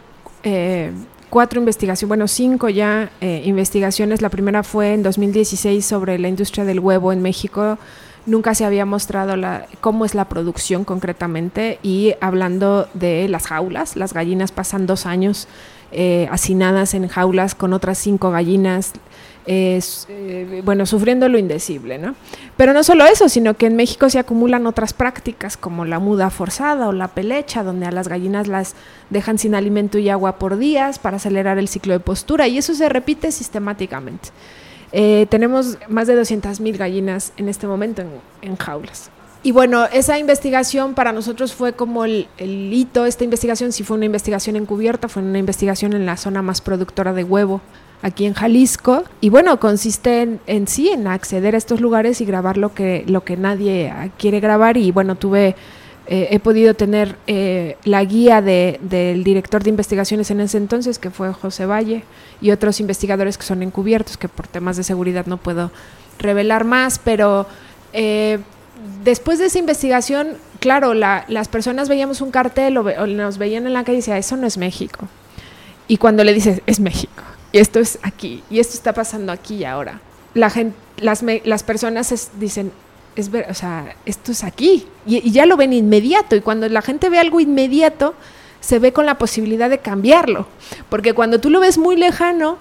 [0.43, 0.91] eh,
[1.31, 4.21] cuatro investigaciones, bueno, cinco ya eh, investigaciones.
[4.21, 7.79] La primera fue en 2016 sobre la industria del huevo en México.
[8.27, 13.95] Nunca se había mostrado la, cómo es la producción concretamente y hablando de las jaulas,
[13.95, 15.47] las gallinas pasan dos años
[15.93, 18.91] eh, hacinadas en jaulas con otras cinco gallinas
[19.47, 22.15] eh, bueno, sufriendo lo indecible, ¿no?
[22.57, 26.29] Pero no solo eso, sino que en México se acumulan otras prácticas como la muda
[26.29, 28.75] forzada o la pelecha, donde a las gallinas las
[29.09, 32.75] dejan sin alimento y agua por días para acelerar el ciclo de postura y eso
[32.75, 34.29] se repite sistemáticamente.
[34.91, 38.03] Eh, tenemos más de 200.000 gallinas en este momento
[38.41, 39.09] en, jaulas.
[39.41, 43.97] Y bueno, esa investigación para nosotros fue como el, el, hito, esta investigación sí fue
[43.97, 47.61] una investigación encubierta, fue una investigación en la zona más productora de huevo
[48.01, 49.03] aquí en Jalisco.
[49.19, 53.23] Y bueno, consiste en, sí, en acceder a estos lugares y grabar lo que, lo
[53.23, 54.77] que nadie quiere grabar.
[54.77, 55.55] Y bueno, tuve,
[56.07, 60.99] eh, he podido tener eh, la guía de, del director de investigaciones en ese entonces,
[60.99, 62.03] que fue José Valle,
[62.41, 65.71] y otros investigadores que son encubiertos, que por temas de seguridad no puedo
[66.19, 67.47] revelar más, pero...
[67.93, 68.39] Eh,
[69.03, 73.73] después de esa investigación, claro, las personas veíamos un cartel o, o, nos veían en
[73.73, 75.07] la calle y decían, eso no es México.
[75.87, 79.55] Y cuando le dices, es México, y esto es aquí, y esto está pasando aquí
[79.55, 79.99] y ahora.
[80.33, 82.71] La gente, las, las personas dicen,
[83.15, 86.81] es ver, o sea, esto es aquí, y, ya lo ven inmediato, y cuando la
[86.81, 88.13] gente ve algo inmediato,
[88.61, 90.47] se ve con la posibilidad de cambiarlo,
[90.89, 92.57] porque cuando tú lo ves muy lejano,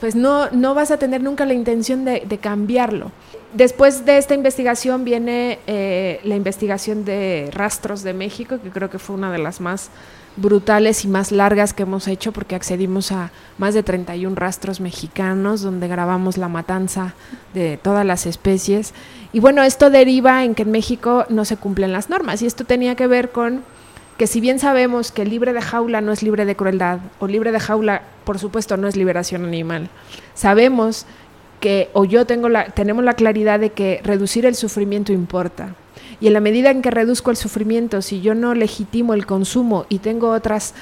[0.00, 3.12] pues no, no vas a tener nunca la intención de, cambiarlo.
[3.54, 8.98] Después de esta investigación viene eh, la investigación de rastros de México, que creo que
[8.98, 9.90] fue una de las más
[10.36, 15.62] brutales y más largas que hemos hecho porque accedimos a más de 31 rastros mexicanos
[15.62, 17.14] donde grabamos la matanza
[17.54, 18.92] de todas las especies.
[19.32, 22.64] Y bueno, esto deriva en que en México no se cumplen las normas y esto
[22.64, 23.62] tenía que ver con
[24.18, 27.52] que si bien sabemos que libre de jaula no es libre de crueldad o libre
[27.52, 29.90] de jaula por supuesto no es liberación animal,
[30.34, 31.06] sabemos
[31.60, 35.74] que o yo tengo la tenemos la claridad de que reducir el sufrimiento importa
[36.20, 39.86] y en la medida en que reduzco el sufrimiento, si yo no legitimo el consumo
[39.88, 40.74] y tengo otras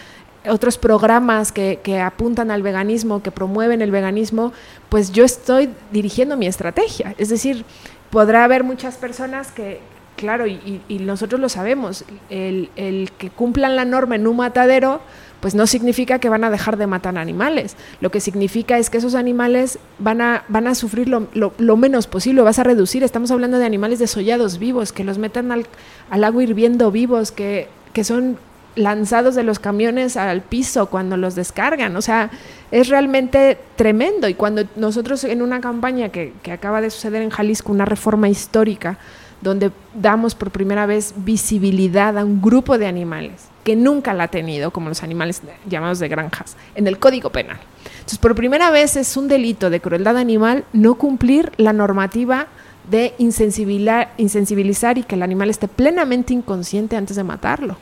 [0.47, 4.53] otros programas que, apuntan al veganismo, que promueven el veganismo,
[4.89, 7.15] pues yo estoy dirigiendo mi estrategia.
[7.19, 7.65] Es decir,
[8.11, 9.81] podrá haber muchas personas que,
[10.17, 15.01] claro, y, y nosotros lo sabemos, el, el, que cumplan la norma en un matadero,
[15.45, 17.77] pues no significa que van a dejar de matar animales.
[18.01, 22.07] Lo que significa es que esos animales van a, van a sufrir lo, lo, menos
[22.07, 23.05] posible, vas a reducir.
[23.05, 25.67] Estamos hablando de animales desollados vivos, que los metan al,
[26.09, 28.39] al agua hirviendo vivos, que, que son
[28.75, 31.95] lanzados de los camiones al piso cuando los descargan.
[31.97, 32.31] O sea,
[32.71, 34.31] es realmente tremendo.
[34.31, 38.31] Y cuando nosotros en una campaña que, que acaba de suceder en Jalisco, una reforma
[38.31, 38.97] histórica,
[39.43, 44.29] donde damos por primera vez visibilidad a un grupo de animales que nunca la ha
[44.29, 47.59] tenido, como los animales llamados de granjas, en el Código Penal.
[47.95, 52.47] Entonces, por primera vez es un delito de crueldad animal no cumplir la normativa
[52.91, 57.79] de insensibilizar, y que el animal esté plenamente inconsciente antes de matarlo.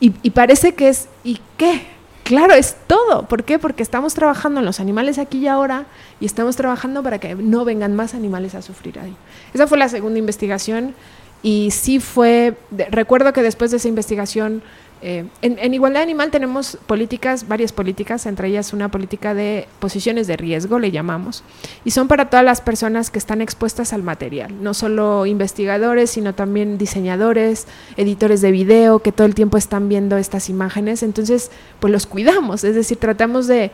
[0.00, 1.82] Y, parece que es, ¿y qué?
[2.24, 3.22] Claro, es todo.
[3.28, 3.58] ¿Por qué?
[3.58, 5.86] Porque estamos trabajando en los animales aquí y ahora
[6.18, 9.16] y estamos trabajando para que no vengan más animales a sufrir ahí.
[9.54, 10.96] Esa fue la segunda investigación
[11.42, 12.56] y sí fue,
[12.90, 14.62] recuerdo que después de esa investigación
[15.08, 20.36] eh, en, igualdad animal tenemos políticas, varias políticas, entre ellas una política de posiciones de
[20.36, 21.44] riesgo, le llamamos,
[21.84, 26.34] y son para todas las personas que están expuestas al material, no solo investigadores, sino
[26.34, 31.92] también diseñadores, editores de video, que todo el tiempo están viendo estas imágenes, entonces pues
[31.92, 33.70] los cuidamos, es decir, tratamos de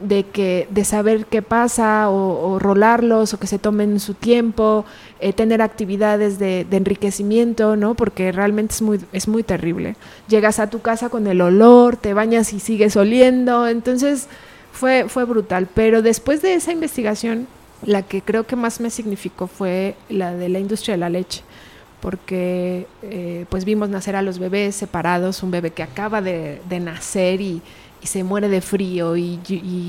[0.00, 4.84] de, saber qué pasa o, rolarlos o que se tomen su tiempo,
[5.20, 7.94] eh, tener actividades de, enriquecimiento, ¿no?
[7.94, 9.96] Porque realmente es muy, es muy terrible.
[10.28, 14.28] Llegas a tu casa con el olor, te bañas y sigues oliendo, entonces
[14.72, 15.68] fue, fue brutal.
[15.72, 17.46] Pero después de esa investigación,
[17.84, 21.42] la que creo que más me significó fue la de la industria de la leche
[22.00, 26.78] porque eh, pues vimos nacer a los bebés separados, un bebé que acaba de, de
[26.78, 27.62] nacer y,
[28.04, 29.40] y se muere de frío y,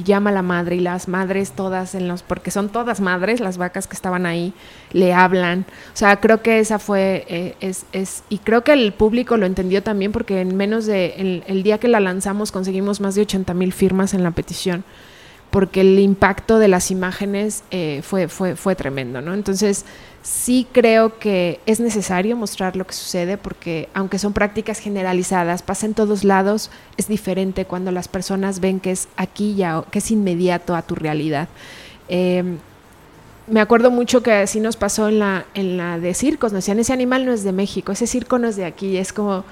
[0.06, 3.58] llama a la madre y las madres todas en los porque son todas madres las
[3.58, 4.54] vacas que estaban ahí
[4.94, 5.66] le hablan.
[5.94, 9.46] O sea creo que esa fue eh, es, es, y creo que el público lo
[9.46, 13.54] entendió también porque en menos de el, día que la lanzamos conseguimos más de 80
[13.54, 14.86] mil firmas en la petición
[15.56, 19.34] porque el impacto de las imágenes eh, fue, fue, fue tremendo, ¿no?
[19.34, 19.86] Entonces,
[20.22, 25.86] sí creo que es necesario mostrar lo que sucede porque aunque son prácticas generalizadas, pasa
[25.86, 30.12] en todos lados, es diferente cuando las personas ven que es aquí ya, que es
[30.12, 31.48] inmediato a tu realidad.
[32.10, 32.58] Em,
[33.48, 36.80] me acuerdo mucho que así nos pasó en la, en la de circos, nos decían,
[36.80, 39.46] ese animal no es de México, ese circo no es de aquí, es como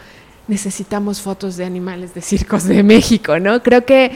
[0.48, 3.64] necesitamos fotos de animales de circos de México, ¿no?
[3.64, 4.12] Creo que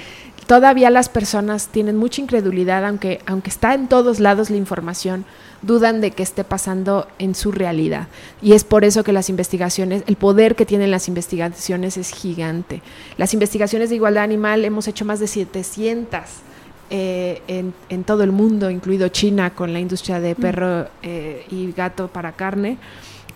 [0.47, 5.25] todavía las personas tienen mucha incredulidad, aunque, aunque está en todos lados la información,
[5.61, 8.07] dudan de que esté pasando en su realidad.
[8.41, 12.81] Y es por eso que las investigaciones, el poder que tienen las investigaciones es gigante.
[13.17, 16.21] Las investigaciones de igualdad animal hemos hecho más de 700
[16.89, 21.73] eh, en, en, todo el mundo, incluido China, con la industria de perro eh, y
[21.73, 22.77] gato para carne.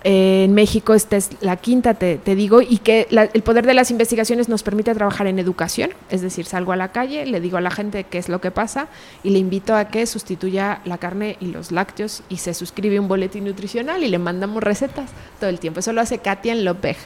[0.03, 3.91] Eh, en México esta es la quinta, te, digo, y que el poder de las
[3.91, 7.61] investigaciones nos permite trabajar en educación, es decir, salgo a la calle, le digo a
[7.61, 8.87] la gente qué es lo que pasa
[9.23, 13.07] y le invito a que sustituya la carne y los lácteos y se suscribe un
[13.07, 15.81] boletín nutricional y le mandamos recetas todo el tiempo.
[15.81, 16.97] Eso lo hace Katia en Lopej.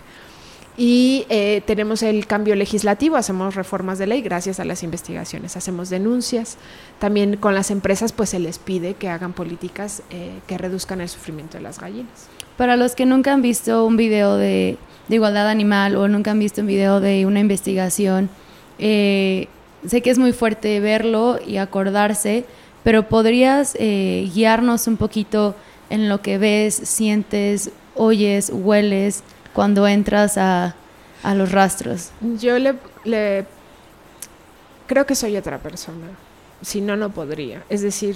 [0.78, 5.90] Y eh, tenemos el cambio legislativo, hacemos reformas de ley gracias a las investigaciones, hacemos
[5.90, 6.58] denuncias.
[7.00, 11.08] También con las empresas pues se les pide que hagan políticas eh, que reduzcan el
[11.08, 12.28] sufrimiento de las gallinas.
[12.58, 14.78] Para los que nunca han visto un video de,
[15.10, 18.30] igualdad animal o nunca han visto un video de una investigación,
[18.80, 19.48] eh,
[19.86, 22.46] sé que es muy fuerte verlo y acordarse,
[22.84, 25.56] pero podrías eh, guiarnos un poquito
[25.90, 30.76] en lo que ves, sientes, oyes, hueles cuando entras a,
[31.36, 32.12] los rastros.
[32.40, 32.76] Yo le,
[34.86, 36.08] creo que soy otra persona,
[36.62, 37.64] si no, no podría.
[37.68, 38.16] Es decir,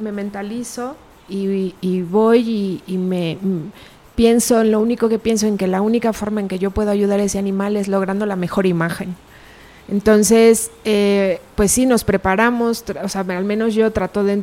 [0.00, 0.96] me mentalizo
[1.28, 3.70] y, voy y, me mm,
[4.14, 7.20] pienso, lo único que pienso en que la única forma en que yo puedo ayudar
[7.20, 9.14] a ese animal es logrando la mejor imagen.
[9.88, 14.42] Entonces, eh, pues sí, nos preparamos, o sea, al menos yo trato de,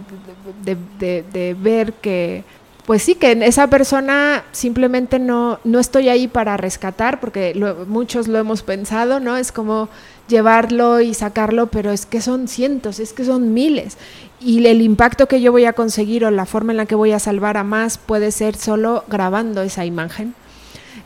[0.64, 2.44] de, ver que,
[2.86, 7.54] pues sí, que esa persona simplemente no, no estoy ahí para rescatar, porque
[7.88, 9.38] muchos lo hemos pensado, ¿no?
[9.38, 9.90] Es como
[10.28, 13.98] llevarlo y sacarlo, pero es que son cientos, es que son miles
[14.40, 17.12] y el impacto que yo voy a conseguir o la forma en la que voy
[17.12, 20.36] a salvar a más puede ser solo grabando esa imagen.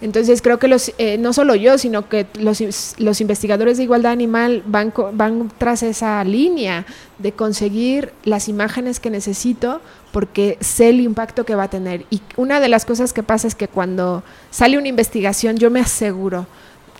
[0.01, 2.62] Entonces creo que los, eh, no solo yo, sino que los,
[2.97, 6.85] los, investigadores de igualdad animal van, van tras esa línea
[7.17, 9.81] de conseguir las imágenes que necesito
[10.12, 12.05] porque sé el impacto que va a tener.
[12.09, 15.81] Y una de las cosas que pasa es que cuando sale una investigación yo me
[15.81, 16.47] aseguro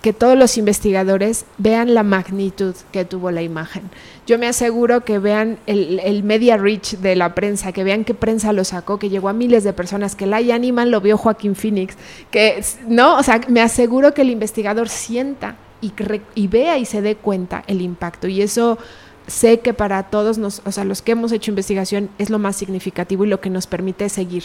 [0.02, 3.82] que todos los investigadores vean la magnitud que tuvo la imagen.
[4.26, 8.52] Yo me aseguro que vean el, media reach de la prensa, que vean qué prensa
[8.52, 11.96] lo sacó, que llegó a miles de personas, que Lion Animal lo vio Joaquín Phoenix,
[12.30, 15.92] que no, o sea, me aseguro que el investigador sienta y,
[16.34, 18.28] y vea y se dé cuenta el impacto.
[18.28, 18.78] Y eso
[19.26, 22.56] sé que para todos, nos, o sea, los que hemos hecho investigación es lo más
[22.56, 24.44] significativo y lo que nos permite seguir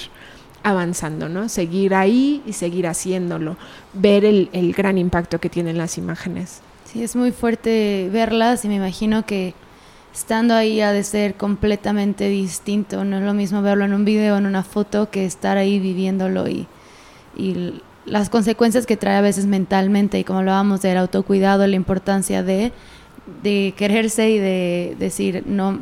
[0.66, 1.48] avanzando, ¿no?
[1.48, 3.56] Seguir ahí y seguir haciéndolo,
[3.94, 6.62] ver el, el gran impacto que tienen las imágenes.
[6.86, 9.54] Sí, es muy fuerte verlas y me imagino que
[10.12, 13.06] estando ahí ha de ser completamente distinto.
[13.06, 16.48] No es lo mismo verlo en un video, en una foto, que estar ahí viviéndolo
[16.48, 16.66] y,
[17.38, 22.42] y las consecuencias que trae a veces mentalmente y como hablábamos del autocuidado, la importancia
[22.42, 22.72] de,
[23.44, 25.80] de quererse y de decir, no,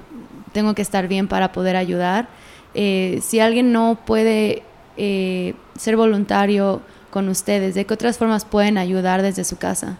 [0.51, 2.27] tengo que estar bien para poder ayudar.
[2.75, 4.63] Eh, si alguien no puede
[4.97, 9.97] eh, ser voluntario con ustedes, ¿de qué otras formas pueden ayudar desde su casa?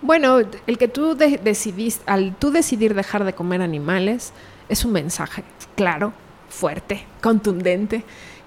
[0.00, 4.32] Bueno, el que tú decidís, al tú decidir dejar de comer animales,
[4.68, 5.44] es un mensaje
[5.76, 6.12] claro,
[6.48, 8.04] fuerte, contundente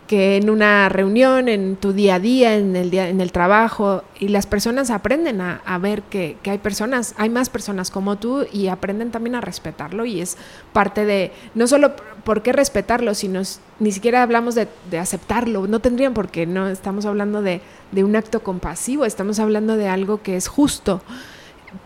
[0.07, 4.03] que en una reunión, en tu día a día, en el, día, en el trabajo,
[4.19, 8.69] y las personas aprenden a, ver que, hay personas, hay más personas como tú y
[8.69, 10.37] aprenden también a respetarlo y es
[10.71, 13.41] parte de, no solo por qué respetarlo, sino
[13.79, 14.67] ni siquiera hablamos de,
[14.97, 19.75] aceptarlo, no tendrían por qué, no estamos hablando de, de un acto compasivo, estamos hablando
[19.75, 21.01] de algo que es justo.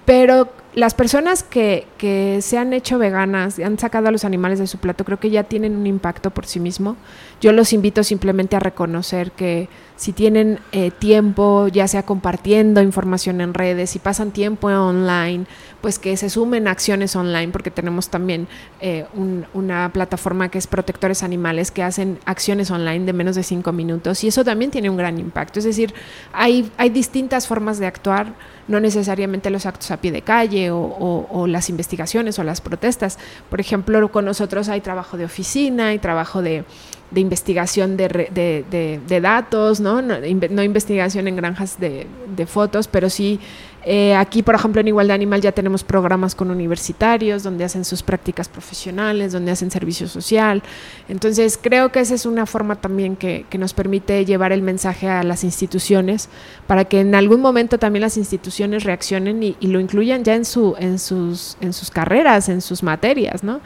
[0.06, 4.60] Pero las personas que, que, se han hecho veganas y han sacado a los animales
[4.60, 6.96] de su plato, creo que ya tienen un impacto por sí mismo.
[7.42, 9.68] Yo los invito simplemente a reconocer que
[10.02, 15.46] si tienen eh, tiempo, ya sea compartiendo información en redes, si pasan tiempo online,
[15.80, 18.48] pues que se sumen acciones online, porque tenemos también
[18.80, 19.06] eh,
[19.54, 24.24] una plataforma que es Protectores Animales, que hacen acciones online de menos de cinco minutos,
[24.24, 25.60] y eso también tiene un gran impacto.
[25.60, 25.94] Es decir,
[26.34, 28.34] hay, hay distintas formas de actuar,
[28.68, 33.20] no necesariamente los actos a pie de calle o, las investigaciones o las protestas.
[33.52, 36.64] Por ejemplo, con nosotros hay trabajo de oficina, hay trabajo de
[37.12, 40.02] de investigación de, de, de, datos, ¿no?
[40.02, 42.08] No, investigación en granjas de,
[42.48, 43.40] fotos, pero sí
[43.84, 48.04] eh, aquí, por ejemplo, en Igualdad Animal ya tenemos programas con universitarios donde hacen sus
[48.04, 50.62] prácticas profesionales, donde hacen servicio social.
[51.10, 55.10] Entonces, creo que esa es una forma también que, que nos permite llevar el mensaje
[55.10, 56.30] a las instituciones
[56.68, 60.46] para que en algún momento también las instituciones reaccionen y, y lo incluyan ya en,
[60.46, 63.62] su, en, sus, en sus carreras, en sus materias, ¿no?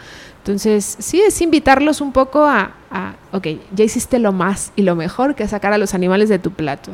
[0.46, 4.96] Entonces, sí, es invitarlos un poco a, a, ok, ya hiciste lo más y lo
[4.96, 6.92] mejor que sacar a los animales de tu plato.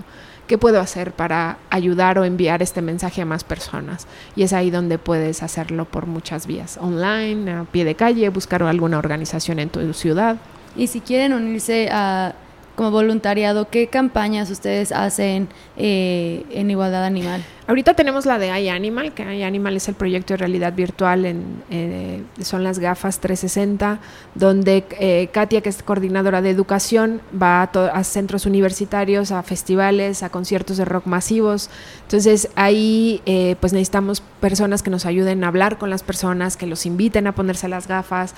[0.48, 4.08] ¿Qué puedo hacer para ayudar o enviar este mensaje a más personas?
[4.38, 8.64] Y es ahí donde puedes hacerlo por muchas vías, online, a pie de calle, buscar
[8.64, 10.38] alguna organización en tu ciudad.
[10.78, 12.36] Y si quieren unirse a
[12.78, 17.44] como voluntariado, ¿qué campañas ustedes hacen eh, en igualdad animal?
[17.68, 22.24] Ahorita tenemos la de iAnimal, que iAnimal es el proyecto de realidad virtual, en, eh,
[22.42, 24.00] son las gafas 360,
[24.34, 30.30] donde eh, Katia, que es coordinadora de educación, va a, centros universitarios, a festivales, a
[30.30, 31.70] conciertos de rock masivos.
[32.04, 33.22] Entonces ahí
[33.60, 37.34] pues necesitamos personas que nos ayuden a hablar con las personas, que los inviten a
[37.34, 38.34] ponerse las gafas.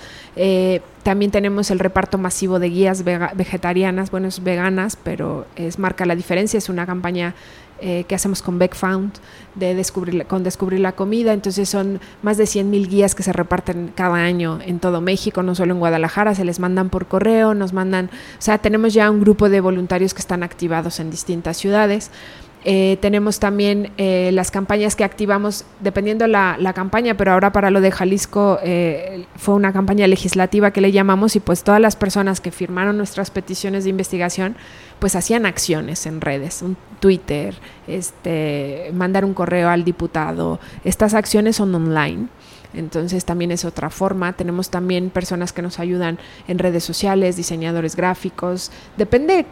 [1.04, 6.16] también tenemos el reparto masivo de guías vegetarianas, bueno, es veganas, pero es marca la
[6.16, 7.34] diferencia, es una campaña
[7.86, 9.12] eh, que hacemos con Found
[9.56, 11.34] de descubrir, con Descubrir la Comida.
[11.34, 15.44] Entonces son más de 100 mil guías que se reparten cada año en todo México,
[15.44, 19.12] no solo en Guadalajara, se les mandan por correo, nos mandan, o sea, tenemos ya
[19.12, 22.10] un grupo de voluntarios que están activados en distintas ciudades.
[22.66, 27.70] Eh, tenemos también eh, las campañas que activamos, dependiendo la, la campaña, pero ahora para
[27.72, 31.96] lo de Jalisco eh, fue una campaña legislativa que le llamamos y pues todas las
[31.96, 34.56] personas que firmaron nuestras peticiones de investigación
[35.00, 37.56] pues hacían acciones en redes, un Twitter,
[37.88, 40.60] este, mandar un correo al diputado.
[40.86, 42.28] Estas acciones son online.
[42.74, 44.34] Entonces también es otra forma.
[44.34, 48.72] Tenemos también personas que nos ayudan en redes sociales, diseñadores gráficos.
[48.98, 49.46] Depende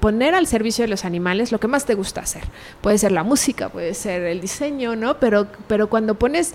[0.00, 2.42] poner al servicio de los animales lo que más te gusta hacer.
[2.80, 5.18] Puede ser la música, puede ser el diseño, ¿no?
[5.18, 6.54] Pero, pero cuando pones,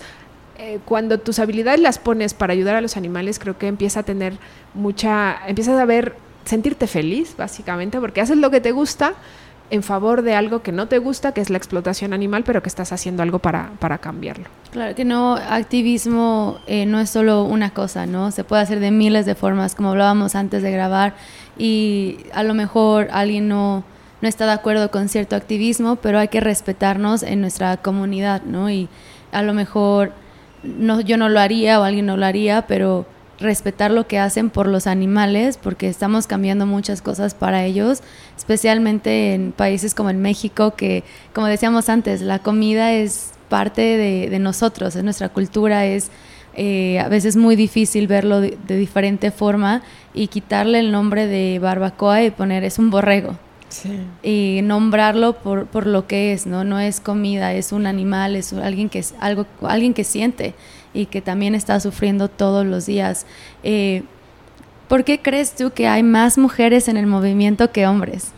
[0.58, 4.02] eh, cuando tus habilidades las pones para ayudar a los animales, creo que empieza a
[4.02, 4.38] tener
[4.74, 9.14] mucha, empiezas a ver, sentirte feliz, básicamente, porque haces lo que te gusta
[9.70, 12.68] en favor de algo que no te gusta, que es la explotación animal, pero que
[12.68, 14.46] estás haciendo algo para, para cambiarlo.
[14.70, 18.30] Claro que no, activismo eh, no es solo una cosa, ¿no?
[18.30, 21.14] Se puede hacer de miles de formas, como hablábamos antes de grabar,
[21.56, 23.84] y a lo mejor alguien no,
[24.20, 28.70] no está de acuerdo con cierto activismo, pero hay que respetarnos en nuestra comunidad, ¿no?
[28.70, 28.88] Y
[29.32, 30.12] a lo mejor
[30.62, 33.06] no, yo no lo haría o alguien no lo haría, pero
[33.40, 38.00] respetar lo que hacen por los animales, porque estamos cambiando muchas cosas para ellos,
[38.36, 44.38] especialmente en países como en México, que como decíamos antes, la comida es parte de,
[44.38, 46.10] nosotros, es nuestra cultura, es
[46.54, 49.82] eh, a veces muy difícil verlo de, diferente forma
[50.14, 53.36] y quitarle el nombre de barbacoa y poner es un borrego.
[54.22, 56.64] Y nombrarlo por, por, lo que es, ¿no?
[56.64, 60.54] No es comida, es un animal, es alguien que, es algo, alguien que siente
[60.98, 63.24] y que también está sufriendo todos los días.
[63.62, 64.02] Eh,
[64.88, 68.32] ¿Por qué crees tú que hay más mujeres en el movimiento que hombres?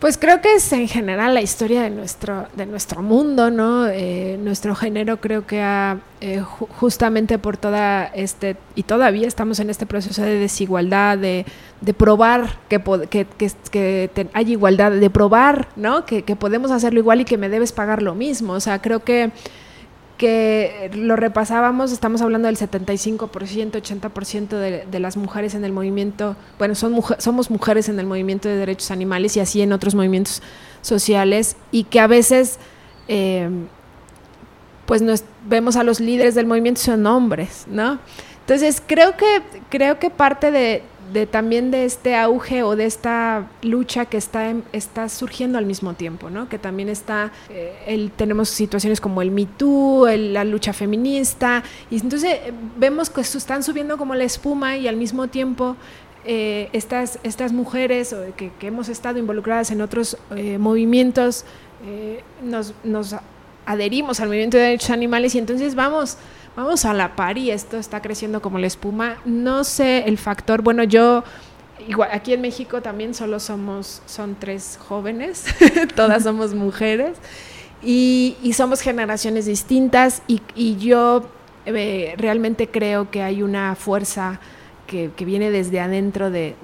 [0.00, 3.86] Pues creo que es en general la historia de nuestro, de nuestro mundo, ¿no?
[3.86, 9.70] Eh, nuestro género creo que ha, eh, justamente por toda este, y todavía estamos en
[9.70, 11.46] este proceso de desigualdad, de,
[11.80, 13.26] de probar que, que,
[13.70, 16.04] que, hay igualdad, de probar, ¿no?
[16.04, 18.54] Que, que podemos hacerlo igual y que me debes pagar lo mismo.
[18.54, 19.30] O sea, creo que
[20.20, 26.36] que lo repasábamos, estamos hablando del 75%, 80% de, de las mujeres en el movimiento,
[26.58, 30.42] bueno, son somos mujeres en el movimiento de derechos animales y así en otros movimientos
[30.82, 32.58] sociales, y que a veces,
[33.08, 33.48] eh,
[34.84, 37.98] pues nos vemos a los líderes del movimiento son hombres, ¿no?
[38.40, 39.40] Entonces creo que,
[39.70, 44.54] creo que parte de, de también de este auge o de esta lucha que está,
[44.72, 46.48] está surgiendo al mismo tiempo, ¿no?
[46.48, 51.96] Que también está, eh, el, tenemos situaciones como el Me Too, la lucha feminista, y
[51.96, 55.76] entonces eh, vemos que están subiendo como la espuma y al mismo tiempo
[56.24, 60.16] eh, estas, estas mujeres que, que, hemos estado involucradas en otros
[60.58, 61.44] movimientos,
[62.44, 63.16] nos, nos
[63.64, 66.18] adherimos al movimiento de derechos animales y entonces vamos
[66.64, 69.16] vamos a la par y esto está creciendo como la espuma.
[69.24, 71.24] No sé el factor, bueno, yo
[71.88, 75.46] igual aquí en México también solo somos, son tres jóvenes,
[75.96, 77.16] todas somos mujeres
[77.82, 81.24] y, somos generaciones distintas y, yo
[81.64, 84.38] eh, realmente creo que hay una fuerza
[84.90, 86.56] que, viene desde adentro de,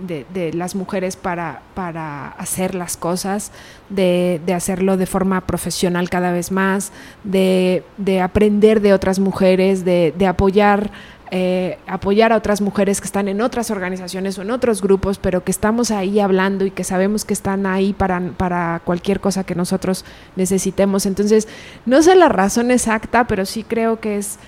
[0.52, 3.52] las mujeres para, para, hacer las cosas,
[3.88, 6.90] de, hacerlo de forma profesional cada vez más,
[7.22, 7.84] de,
[8.20, 10.90] aprender de otras mujeres, de, apoyar.
[11.32, 15.42] Eh, apoyar a otras mujeres que están en otras organizaciones o en otros grupos, pero
[15.42, 19.56] que estamos ahí hablando y que sabemos que están ahí para, para cualquier cosa que
[19.56, 20.04] nosotros
[20.36, 21.04] necesitemos.
[21.04, 21.48] Entonces,
[21.84, 24.38] no sé la razón exacta, pero sí creo que es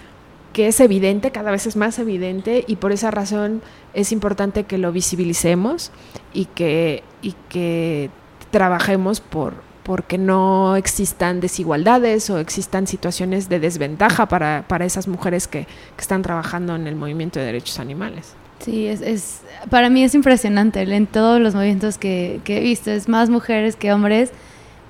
[0.53, 3.62] que es evidente, cada vez es más evidente y por esa razón
[3.94, 5.90] es importante que lo visibilicemos
[6.32, 8.11] y que, y que
[8.51, 15.49] trabajemos por porque no existan desigualdades o existan situaciones de desventaja para, para esas mujeres
[15.49, 18.34] que, que, están trabajando en el movimiento de derechos animales.
[18.59, 19.40] Sí, es, es,
[19.70, 23.76] para mí es impresionante, en todos los movimientos que, que he visto, es más mujeres
[23.76, 24.30] que hombres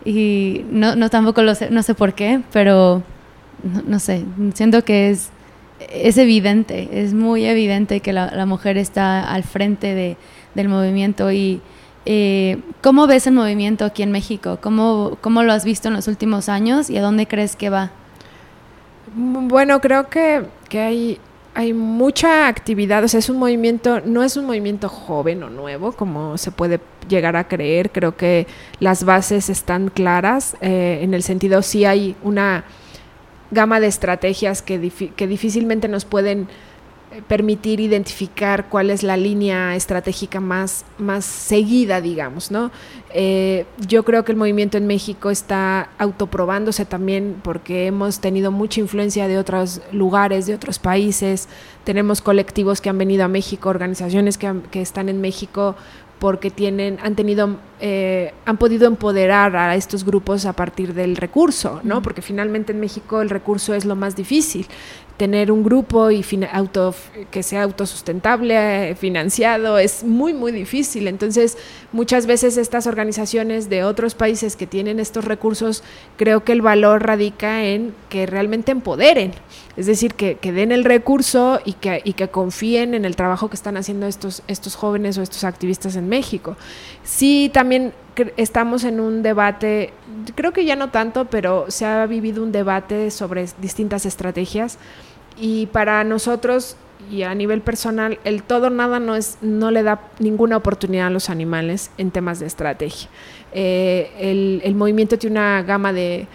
[0.05, 3.05] y no, no tampoco lo sé, no sé por qué, pero
[3.63, 5.31] no, no sé, siento que es
[5.81, 10.17] es evidente, es muy evidente que la, mujer está al frente de,
[10.55, 11.31] del movimiento.
[11.31, 11.61] ¿Y
[12.07, 14.59] eh, cómo ves el movimiento aquí en México?
[14.61, 17.91] ¿Cómo, ¿Cómo lo has visto en los últimos años y a dónde crees que va?
[19.15, 21.21] Bueno, creo que, que hay,
[21.55, 25.93] hay mucha actividad, o sea, es un movimiento, no es un movimiento joven o nuevo,
[25.93, 28.47] como se puede llegar a creer, creo que
[28.81, 32.65] las bases están claras, eh, en el sentido sí hay una
[33.51, 36.49] gama de estrategias que, difícilmente nos pueden
[37.11, 42.71] eh, permitir identificar cuál es la línea estratégica más, más seguida, digamos, ¿no?
[43.15, 48.81] Eh, yo creo que el movimiento en México está autoprobándose también porque hemos tenido mucha
[48.81, 51.49] influencia de otros lugares, de otros países,
[51.85, 55.75] tenemos colectivos que han venido a México, organizaciones que, que están en México
[56.19, 61.81] porque tienen, han tenido, eh, han podido empoderar a estos grupos a partir del recurso,
[61.85, 62.03] ¿no?
[62.03, 64.67] Porque finalmente en México el recurso es lo más difícil
[65.19, 66.95] tener un grupo y auto,
[67.33, 71.09] que sea autosustentable, financiado, es muy, muy difícil.
[71.09, 71.59] Entonces,
[71.93, 75.83] muchas veces estas organizaciones de otros países que tienen estos recursos,
[76.17, 79.33] creo que el valor radica en que realmente empoderen,
[79.77, 83.51] es decir, que, que den el recurso y que, y que confíen en el trabajo
[83.51, 86.57] que están haciendo estos, estos jóvenes o estos activistas en México.
[87.03, 87.68] Sí, también
[88.37, 89.93] estamos en un debate,
[90.35, 94.79] creo que ya no tanto, pero se ha vivido un debate sobre distintas estrategias.
[95.37, 96.77] Y para nosotros
[97.11, 101.11] y a nivel personal el todo nada no es no le da ninguna oportunidad a
[101.11, 103.09] los animales en temas de estrategia.
[103.53, 106.27] Eh, el, el, movimiento tiene una gama de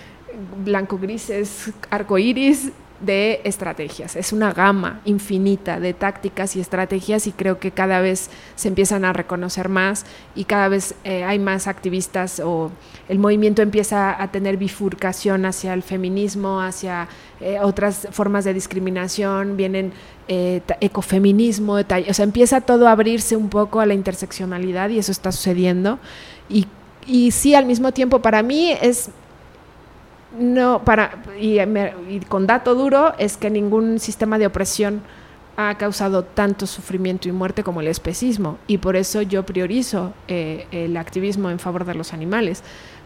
[0.64, 2.72] blanco grises arcoíris
[3.06, 4.16] de estrategias.
[4.16, 9.06] Es una gama infinita de tácticas y estrategias y creo que cada vez se empiezan
[9.06, 12.72] a reconocer más y cada vez eh, hay más activistas o
[13.10, 17.08] el movimiento empieza a tener bifurcación hacia el feminismo, hacia
[17.42, 19.92] eh, otras formas de discriminación, vienen
[20.28, 25.12] eh, ecofeminismo, o sea, empieza todo a abrirse un poco a la interseccionalidad y eso
[25.12, 26.00] está sucediendo.
[26.50, 26.68] Y,
[27.06, 29.10] y sí, al mismo tiempo, para mí es
[30.38, 31.60] no, para, y,
[32.28, 35.02] con dato duro, es que ningún sistema de opresión
[35.56, 38.58] ha causado tanto sufrimiento y muerte como el especismo.
[38.68, 42.64] Y por eso yo priorizo eh, el activismo en favor de los animales.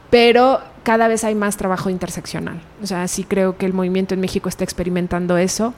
[0.10, 2.62] pero cada vez hay más trabajo interseccional.
[2.82, 5.74] O sea, sí creo que el movimiento en México está experimentando eso.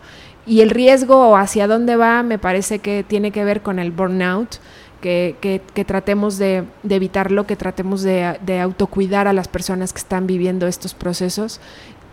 [0.45, 4.57] Y el riesgo hacia dónde va me parece que tiene que ver con el burnout,
[5.01, 10.27] que, tratemos de, de, evitarlo, que tratemos de, de, autocuidar a las personas que están
[10.27, 11.59] viviendo estos procesos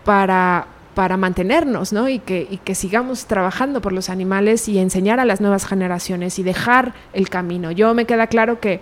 [0.05, 2.09] para, para mantenernos, ¿no?
[2.09, 6.39] Y que, y que sigamos trabajando por los animales y enseñar a las nuevas generaciones
[6.39, 7.71] y dejar el camino.
[7.71, 8.81] Yo me queda claro que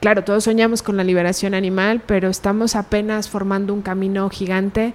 [0.00, 4.94] claro, todos soñamos con la liberación animal, pero estamos apenas formando un camino gigante,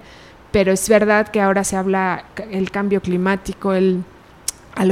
[0.52, 4.04] pero es verdad que ahora se habla el cambio climático, el,
[4.78, 4.84] a,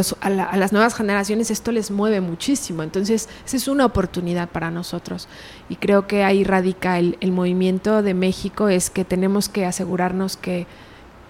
[0.57, 5.29] las nuevas generaciones esto les mueve muchísimo, entonces esa es una oportunidad para nosotros
[5.69, 10.67] y creo que ahí radica el, movimiento de México, es que tenemos que asegurarnos que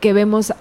[0.00, 0.52] que vemos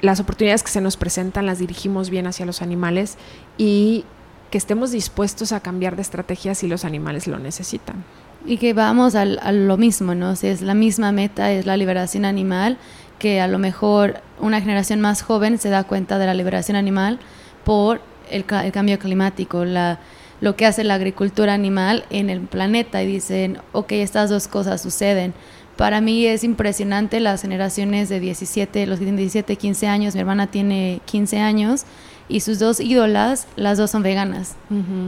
[0.00, 3.18] las oportunidades que se nos presentan, las dirigimos bien hacia los animales
[3.58, 4.06] y
[4.50, 8.02] que estemos dispuestos a cambiar de estrategia si los animales lo necesitan.
[8.46, 10.36] Y que vamos a lo mismo, ¿no?
[10.36, 12.78] Si es la misma meta, es la liberación animal,
[13.18, 17.18] que a lo mejor una generación más joven se da cuenta de la liberación animal
[17.64, 18.00] por
[18.30, 19.98] el, cambio climático, la,
[20.40, 24.80] lo que hace la agricultura animal en el planeta y dicen, ok, estas dos cosas
[24.80, 25.34] suceden.
[25.76, 30.20] Para mí es impresionante las generaciones de 17, los que tienen 17, 15 años, mi
[30.20, 31.84] hermana tiene 15 años,
[32.28, 34.56] y sus dos ídolas, las dos son veganas.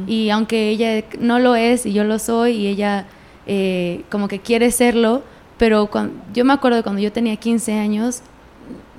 [0.06, 3.06] Y aunque ella no lo es y yo lo soy y ella
[3.46, 5.22] eh, como que quiere serlo,
[5.60, 8.22] pero cuando, yo me acuerdo cuando yo tenía 15 años,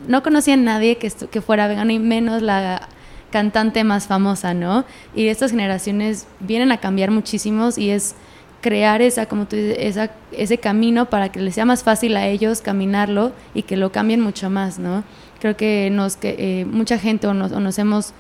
[0.08, 2.88] no conocía a nadie que, que fuera vegano y menos la
[3.32, 4.86] cantante más famosa, ¿no?
[5.16, 8.16] Y estas generaciones vienen a cambiar muchísimos y es
[8.62, 12.28] crear esa, como tú dices, esa, ese camino para que les sea más fácil a
[12.28, 15.04] ellos caminarlo y que lo cambien mucho más, ¿no?
[15.42, 18.14] creo que nos que eh, mucha gente o nos, nos, hemos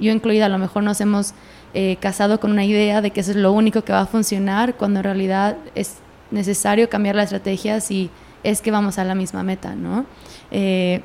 [0.00, 1.34] yo incluida a lo mejor nos hemos
[1.74, 4.74] eh, casado con una idea de que eso es lo único que va a funcionar
[4.74, 5.98] cuando en realidad es
[6.32, 8.10] necesario cambiar la estrategia si
[8.42, 10.06] es que vamos a la misma meta no
[10.50, 11.00] eh,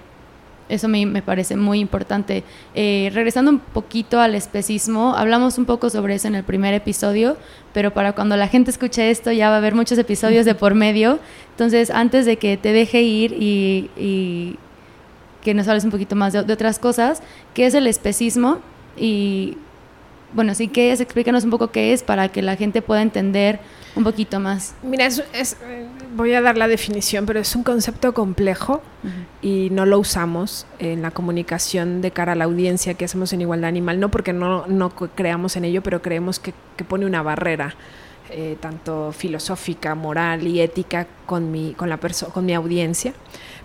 [0.69, 2.43] eso me, me, parece muy importante.
[2.75, 7.37] regresando un poquito al especismo, hablamos un poco sobre eso en el primer episodio,
[7.73, 10.75] pero para cuando la gente escuche esto ya va a haber muchos episodios de por
[10.75, 11.19] medio.
[11.51, 14.57] Entonces, antes de que te deje ir y
[15.47, 17.23] que nos hables un poquito más de, otras cosas,
[17.53, 18.59] qué es el especismo
[18.97, 19.57] y,
[20.33, 23.61] bueno, sí, qué es, explícanos un poco qué es para que la gente pueda entender
[23.97, 24.75] un poquito más.
[24.83, 25.57] Mira, es,
[26.15, 28.81] voy a dar la definición, pero es un concepto complejo
[29.41, 33.41] y no lo usamos en la comunicación de cara a la audiencia que hacemos en
[33.41, 37.21] Igualdad Animal, no porque no, no creamos en ello, pero creemos que, que pone una
[37.21, 37.75] barrera.
[38.29, 43.13] Eh, tanto filosófica, moral y ética con mi, con la con mi audiencia.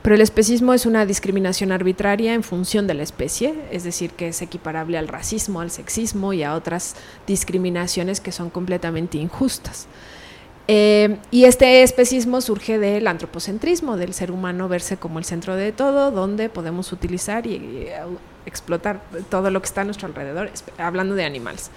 [0.03, 4.29] Pero el especismo es una discriminación arbitraria en función de la especie, es decir, que
[4.29, 6.95] es equiparable al racismo, al sexismo y a otras
[7.27, 9.89] discriminaciones que son completamente injustas.
[10.69, 15.73] Eh, y este especismo surge del antropocentrismo, del ser humano verse como el centro de
[15.73, 17.89] todo, donde podemos utilizar y,
[18.45, 21.71] explotar todo lo que está a nuestro alrededor, hablando de animales.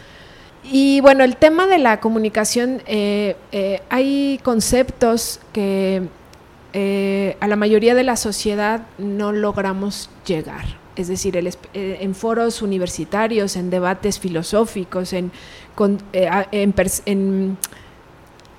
[0.64, 6.08] Y bueno, el tema de la comunicación, eh, eh, hay conceptos que
[6.78, 10.66] eh, a la mayoría de la sociedad no logramos llegar.
[10.98, 15.32] Es decir, eh, en foros universitarios, en debates filosóficos, en,
[16.12, 16.74] eh,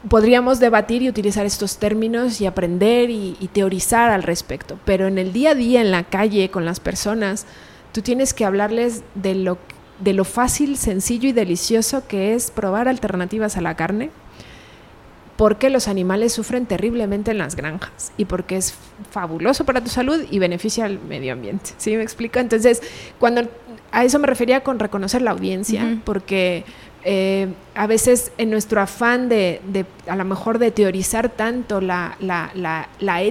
[0.09, 4.79] podríamos debatir y utilizar estos términos y aprender y, y, teorizar al respecto.
[4.85, 7.47] Pero en el día a día, en la calle, con las personas,
[7.93, 9.59] tú tienes que hablarles de lo,
[10.01, 14.11] de lo fácil, sencillo y delicioso que es probar alternativas a la carne,
[15.37, 18.75] porque los animales sufren terriblemente en las granjas y porque es
[19.11, 21.71] fabuloso para tu salud y beneficia al medio ambiente.
[21.77, 22.39] ¿Sí me explico?
[22.39, 22.83] Entonces,
[23.19, 23.49] cuando
[23.93, 26.65] a eso me refería con reconocer la audiencia, porque
[27.05, 29.61] eh, a veces en nuestro afán de,
[30.09, 33.23] a lo mejor de teorizar tanto la, la, la, la,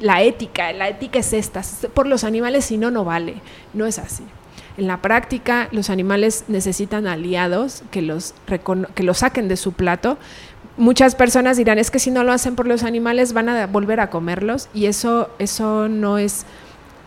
[0.00, 1.62] la ética, la ética es esta,
[1.94, 3.36] por los animales si no, no vale,
[3.72, 4.24] no es así.
[4.76, 8.34] En la práctica, los animales necesitan aliados que los,
[8.94, 10.16] que los saquen de su plato,
[10.76, 14.00] muchas personas dirán, es que si no lo hacen por los animales van a volver
[14.00, 16.46] a comerlos y eso, eso no es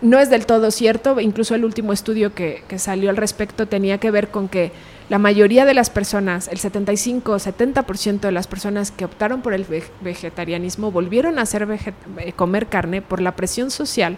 [0.01, 3.99] no es del todo cierto, incluso el último estudio que, que, salió al respecto tenía
[3.99, 4.73] que ver con que
[5.09, 9.53] la mayoría de las personas, el 75 o 70% de las personas que optaron por
[9.53, 9.65] el
[10.01, 14.17] vegetarianismo volvieron a eh, comer carne por la presión social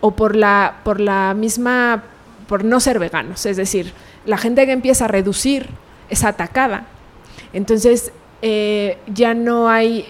[0.00, 2.04] o por la, por la misma,
[2.48, 3.46] por no ser veganos.
[3.46, 3.92] Es decir,
[4.24, 5.68] la gente que empieza a reducir
[6.08, 6.86] es atacada
[7.56, 8.12] entonces,
[8.42, 10.04] eh, ya no hay,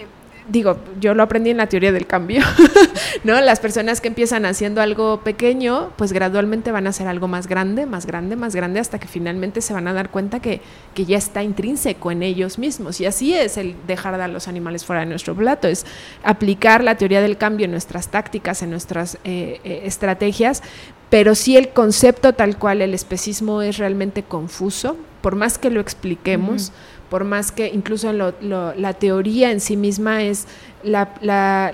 [0.48, 2.42] digo, yo lo aprendí en la teoría del cambio,
[3.24, 3.40] ¿no?
[3.40, 7.86] Las personas que empiezan haciendo algo pequeño, pues gradualmente van a hacer algo más grande,
[7.86, 10.60] más grande, más grande, hasta que finalmente se van a dar cuenta que,
[10.94, 13.00] que ya está intrínseco en ellos mismos.
[13.00, 15.86] Y así es el dejar a los animales fuera de nuestro plato, es
[16.22, 20.62] aplicar la teoría del cambio en nuestras tácticas, en nuestras eh, eh, estrategias,
[21.10, 25.80] pero sí el concepto tal cual, el especismo es realmente confuso, por más que lo
[25.80, 26.72] expliquemos
[27.10, 30.46] por más que incluso la teoría en sí misma es
[30.82, 31.72] la,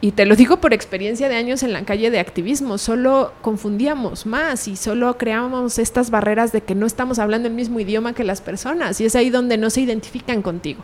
[0.00, 4.26] y te lo digo por experiencia de años en la calle de activismo, solo confundíamos
[4.26, 8.24] más y solo creábamos estas barreras de que no estamos hablando el mismo idioma que
[8.24, 10.82] las personas y es ahí donde no se identifican contigo.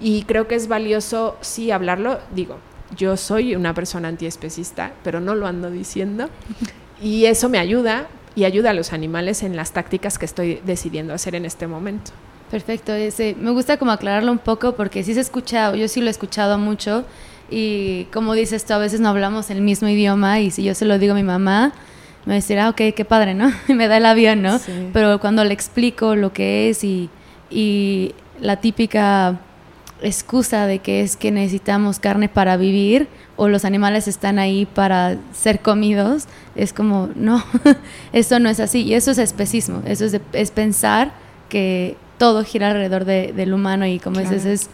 [0.00, 2.56] Y creo que es valioso sí hablarlo, digo,
[2.96, 6.28] yo soy una persona antiespecista, pero no lo ando diciendo
[7.00, 11.12] y eso me ayuda y ayuda a los animales en las tácticas que estoy decidiendo
[11.14, 12.12] hacer en este momento.
[12.52, 16.08] Perfecto, ese, me gusta como aclararlo un poco porque sí se escucha, yo sí lo
[16.08, 17.06] he escuchado mucho
[17.50, 20.84] y como dices tú, a veces no hablamos el mismo idioma y si yo se
[20.84, 21.72] lo digo a mi mamá,
[22.26, 23.50] me decirá, ok, qué padre, ¿no?
[23.68, 24.60] Y me da el avión, ¿no?
[24.92, 27.08] Pero cuando le explico lo que es y,
[27.48, 29.40] y la típica
[30.02, 35.16] excusa de que es que necesitamos carne para vivir o los animales están ahí para
[35.32, 36.24] ser comidos,
[36.54, 37.42] es como, no,
[38.12, 38.82] eso no es así.
[38.82, 41.12] Y eso es especismo, eso es, es pensar
[41.48, 44.70] que todo gira alrededor del humano y como dices, es,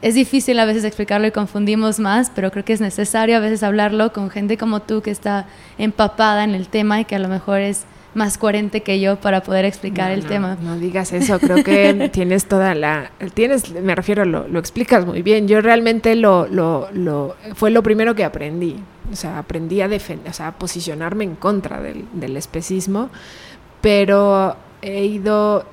[0.00, 3.62] es difícil a veces explicarlo y confundimos más, pero creo que es necesario a veces
[3.62, 7.28] hablarlo con gente como tú que está empapada en el tema y que a lo
[7.28, 10.56] mejor es más coherente que yo para poder explicar el tema.
[10.62, 15.20] No digas eso, creo que tienes toda la, tienes, me refiero, lo, lo explicas muy
[15.20, 15.48] bien.
[15.48, 18.76] Yo realmente lo, lo, lo, fue lo primero que aprendí,
[19.12, 23.10] o sea, aprendí a defender, o sea, a posicionarme en contra del, del especismo,
[23.82, 25.66] pero he ido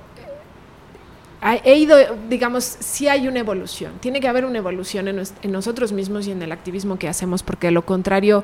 [1.63, 1.97] he ido,
[2.29, 6.41] digamos, sí hay una evolución, tiene que haber una evolución en, nosotros mismos y en
[6.41, 8.43] el activismo que hacemos, porque de lo contrario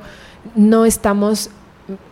[0.54, 1.50] no estamos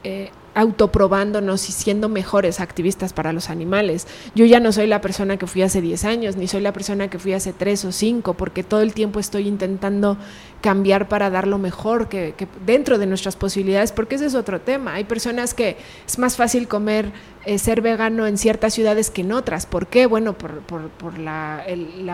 [0.02, 4.06] eh, autoprobándonos y siendo mejores activistas para los animales.
[4.34, 7.08] Yo ya no soy la persona que fui hace 10 años, ni soy la persona
[7.08, 10.18] que fui hace 3 o 5, porque todo el tiempo estoy intentando
[10.62, 12.34] cambiar para dar lo mejor que,
[12.64, 14.94] dentro de nuestras posibilidades, porque ese es otro tema.
[14.94, 17.12] Hay personas que es más fácil comer,
[17.44, 19.66] eh, ser vegano en ciertas ciudades que en otras.
[19.66, 20.06] ¿Por qué?
[20.06, 21.64] Bueno, por, por, la,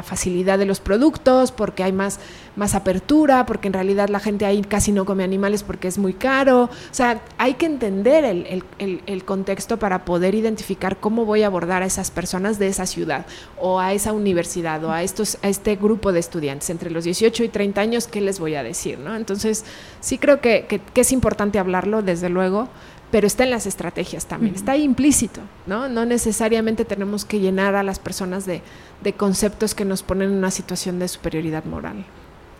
[0.02, 2.18] facilidad de los productos, porque hay más,
[2.56, 6.14] más apertura, porque en realidad la gente ahí casi no come animales porque es muy
[6.14, 6.64] caro.
[6.64, 11.46] O sea, hay que entender el, el, el contexto para poder identificar cómo voy a
[11.46, 13.26] abordar a esas personas de esa ciudad
[13.60, 17.44] o a esa universidad o a, estos, a este grupo de estudiantes entre los 18
[17.44, 19.16] y 30 años que les voy a decir, ¿no?
[19.16, 19.64] Entonces,
[20.00, 22.68] sí creo que, que, es importante hablarlo, desde luego,
[23.10, 25.88] pero está en las estrategias también, está ahí implícito, ¿no?
[25.88, 28.62] No necesariamente tenemos que llenar a las personas de,
[29.02, 32.04] de conceptos que nos ponen en una situación de superioridad moral.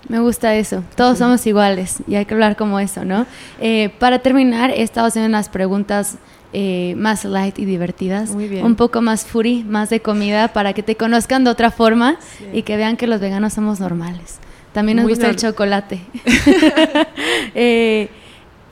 [0.09, 0.85] Me gusta eso.
[0.97, 3.27] Todos somos iguales y hay que hablar como eso, ¿no?
[3.61, 6.17] Eh, para terminar, he estado haciendo unas preguntas
[6.53, 8.31] eh, más light y divertidas.
[8.31, 12.17] Un poco más furry, más de comida, para que te conozcan de otra forma
[12.53, 14.39] y que vean que los veganos somos normales.
[14.79, 16.01] También nos gusta el chocolate.
[17.57, 18.09] Eh,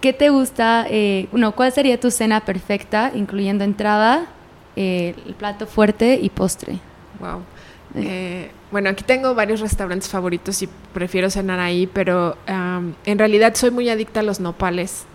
[0.00, 0.86] ¿Qué te gusta?
[0.88, 1.26] Eh,
[1.56, 4.26] ¿Cuál sería tu cena perfecta, incluyendo entrada,
[4.76, 6.78] eh, el plato fuerte y postre?
[7.18, 7.42] Wow.
[7.96, 13.72] Eh, bueno, aquí tengo varios restaurantes favoritos y prefiero cenar ahí, pero en realidad soy
[13.72, 15.06] muy adicta a los nopales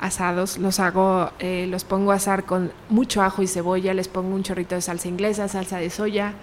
[0.00, 4.34] asados, los hago, eh, los pongo a asar con mucho ajo y cebolla, les pongo
[4.34, 6.34] un chorrito de salsa inglesa, salsa de soya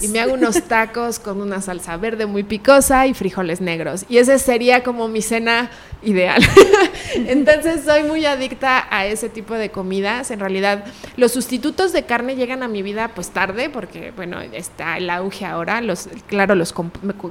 [0.00, 4.04] y me hago unos tacos con una salsa verde muy picosa y frijoles negros.
[4.08, 5.70] Y ese sería como mi cena
[6.02, 6.42] ideal.
[7.14, 10.30] Entonces soy muy adicta a ese tipo de comidas.
[10.30, 10.84] En realidad
[11.16, 15.44] los sustitutos de carne llegan a mi vida pues tarde porque bueno, está el auge
[15.44, 15.80] ahora.
[15.80, 16.74] Los, claro, los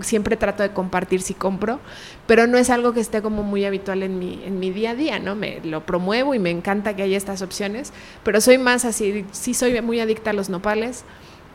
[0.01, 1.79] siempre trato de compartir si compro,
[2.27, 4.95] pero no es algo que esté como muy habitual en mi, en mi día a
[4.95, 5.35] día, ¿no?
[5.35, 7.93] Me, lo promuevo y me encanta que haya estas opciones,
[8.23, 11.03] pero soy más así, sí soy muy adicta a los nopales.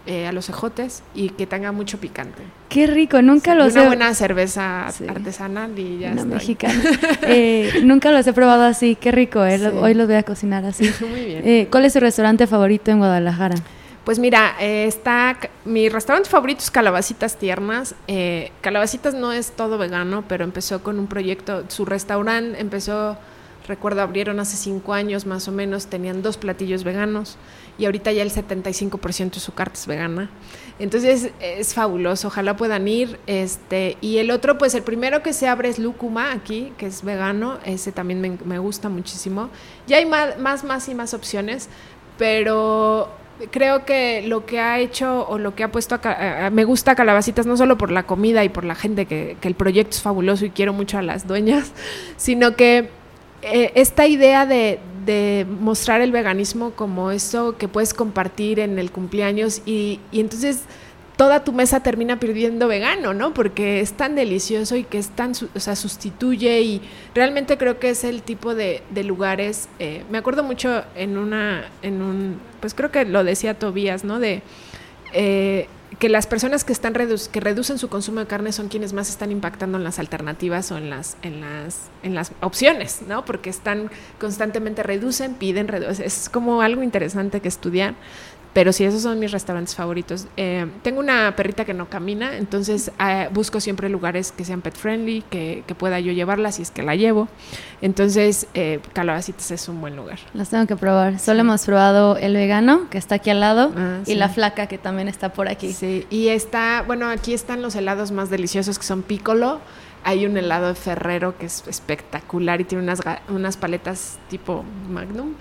[0.07, 2.43] Eh, a los ejotes y que tenga mucho picante.
[2.71, 6.83] Qué rico, nunca lo los Una buena cerveza artesanal y ya Una mexicana.
[7.23, 10.91] Eh, nunca los he probado así, qué rico, eh, hoy los voy a cocinar así.
[11.01, 11.67] Muy bien.
[11.67, 13.57] ¿Cuál es su restaurante favorito en Guadalajara?
[14.05, 15.37] Pues mira, está
[15.67, 17.95] mi restaurante favorito es Calabacitas Tiernas.
[18.63, 23.19] Calabacitas no es todo vegano, pero empezó con un proyecto, su restaurante empezó
[23.71, 27.37] Recuerdo, abrieron hace cinco años más o menos, tenían dos platillos veganos
[27.79, 30.29] y ahorita ya el 75% de su carta es vegana.
[30.81, 33.21] Entonces es fabuloso, ojalá puedan ir.
[33.29, 37.05] Este, y el otro, pues el primero que se abre es Lúcuma aquí, que es
[37.05, 39.51] vegano, ese también me, gusta muchísimo.
[39.87, 41.69] Ya hay más, más, más y más opciones,
[42.19, 43.09] pero
[43.53, 47.47] creo que lo que ha hecho o lo que ha puesto a, me gusta Calabacitas
[47.47, 50.45] no solo por la comida y por la gente que, que el proyecto es fabuloso
[50.45, 51.73] y quiero mucho a las dueñas,
[52.17, 52.99] sino que
[53.43, 58.91] eh, esta idea de, de, mostrar el veganismo como eso que puedes compartir en el
[58.91, 60.65] cumpleaños y, y entonces
[61.21, 63.35] toda tu mesa termina perdiendo vegano, ¿no?
[63.35, 66.81] Porque es tan delicioso y que es tan, o sea, sustituye y
[67.15, 69.69] realmente creo que es el tipo de, lugares.
[69.79, 74.19] Eh, me acuerdo mucho en una, en un, pues creo que lo decía Tobías, ¿no?
[74.19, 74.43] De
[75.13, 75.69] eh,
[75.99, 79.33] que las personas que están que reducen su consumo de carne son quienes más están
[79.33, 83.25] impactando en las alternativas o en las, en las, en las opciones, ¿no?
[83.25, 86.07] Porque están constantemente reducen, piden, reducen.
[86.07, 87.95] Es como algo interesante que estudiar.
[88.53, 90.27] Pero sí, esos son mis restaurantes favoritos.
[90.37, 94.75] Eh, tengo una perrita que no camina, entonces eh, busco siempre lugares que sean pet
[94.75, 97.29] friendly, que, pueda yo llevarla si es que la llevo.
[97.81, 100.19] Entonces, eh, Calabacitas es un buen lugar.
[100.35, 101.19] Las tengo que probar.
[101.21, 104.79] Solo hemos probado el vegano, que está aquí al lado, ah, y la flaca, que
[104.79, 105.73] también está por aquí.
[105.73, 109.61] Sí, y está, bueno, aquí están los helados más deliciosos que son piccolo.
[110.03, 115.35] Hay un helado de Ferrero que es espectacular y tiene unas, unas paletas tipo Magnum.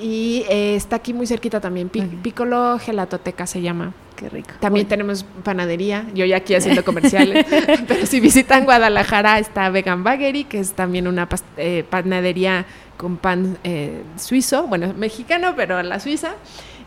[0.00, 3.92] Y eh, está aquí muy cerquita también, Piccolo Gelatoteca se llama.
[4.16, 4.50] Qué rico.
[4.58, 7.46] También tenemos panadería, yo ya aquí haciendo comerciales,
[7.86, 13.58] pero si visitan Guadalajara está Vegan Baggery, que es también una eh, panadería con pan
[13.62, 16.32] eh, suizo, bueno, mexicano, pero la suiza.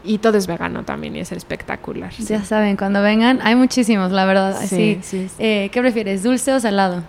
[0.04, 2.12] Y todo es vegano también y es espectacular.
[2.12, 4.60] Ya saben, cuando vengan, hay muchísimos, la verdad.
[4.66, 5.30] Sí, sí.
[5.38, 7.04] ¿Qué prefieres, dulce o salado?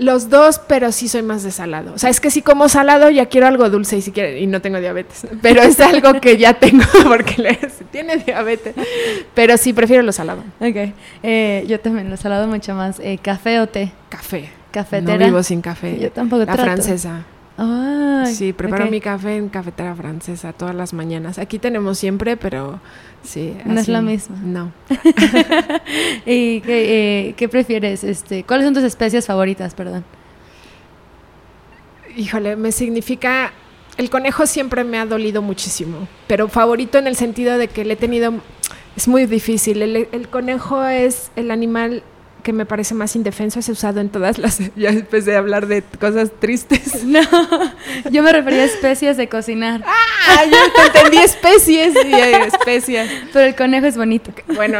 [0.00, 1.92] Los dos, pero sí soy más de salado.
[1.92, 4.46] O sea, es que si como salado ya quiero algo dulce y si quiere, y
[4.46, 5.26] no tengo diabetes.
[5.42, 7.58] Pero es algo que ya tengo porque le,
[7.92, 8.74] tiene diabetes.
[9.34, 10.42] Pero sí prefiero lo salado.
[10.58, 10.94] Ok.
[11.22, 12.98] Eh, yo también lo salado mucho más.
[12.98, 13.92] Eh, ¿Café o té?
[14.08, 14.48] Café.
[14.70, 15.18] Cafetera.
[15.18, 15.98] No vivo sin café.
[16.00, 17.26] Yo tampoco La francesa.
[17.58, 21.38] Ay, sí, preparo mi café en cafetera francesa todas las mañanas.
[21.38, 22.80] Aquí tenemos siempre, pero
[23.22, 23.56] sí.
[23.64, 24.36] No es lo mismo.
[24.42, 24.72] No.
[26.26, 28.04] ¿Y qué, eh, prefieres?
[28.04, 30.04] Este, ¿Cuáles son tus especies favoritas, perdón?
[32.16, 33.52] Híjole, me significa...
[33.96, 37.94] El conejo siempre me ha dolido muchísimo, pero favorito en el sentido de que le
[37.94, 38.34] he tenido...
[38.96, 39.82] Es muy difícil.
[39.82, 42.02] el conejo es el animal
[42.40, 44.60] que me parece más indefenso, es usado en todas las...
[44.76, 47.04] Ya empecé a hablar de cosas tristes.
[47.10, 47.20] No,
[48.10, 49.82] yo me refería a especies de cocinar.
[49.84, 53.08] Ah, yo entendí especies y especias.
[53.32, 54.30] Pero el conejo es bonito.
[54.54, 54.78] Bueno,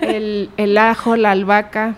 [0.00, 1.96] el, el, ajo, la albahaca...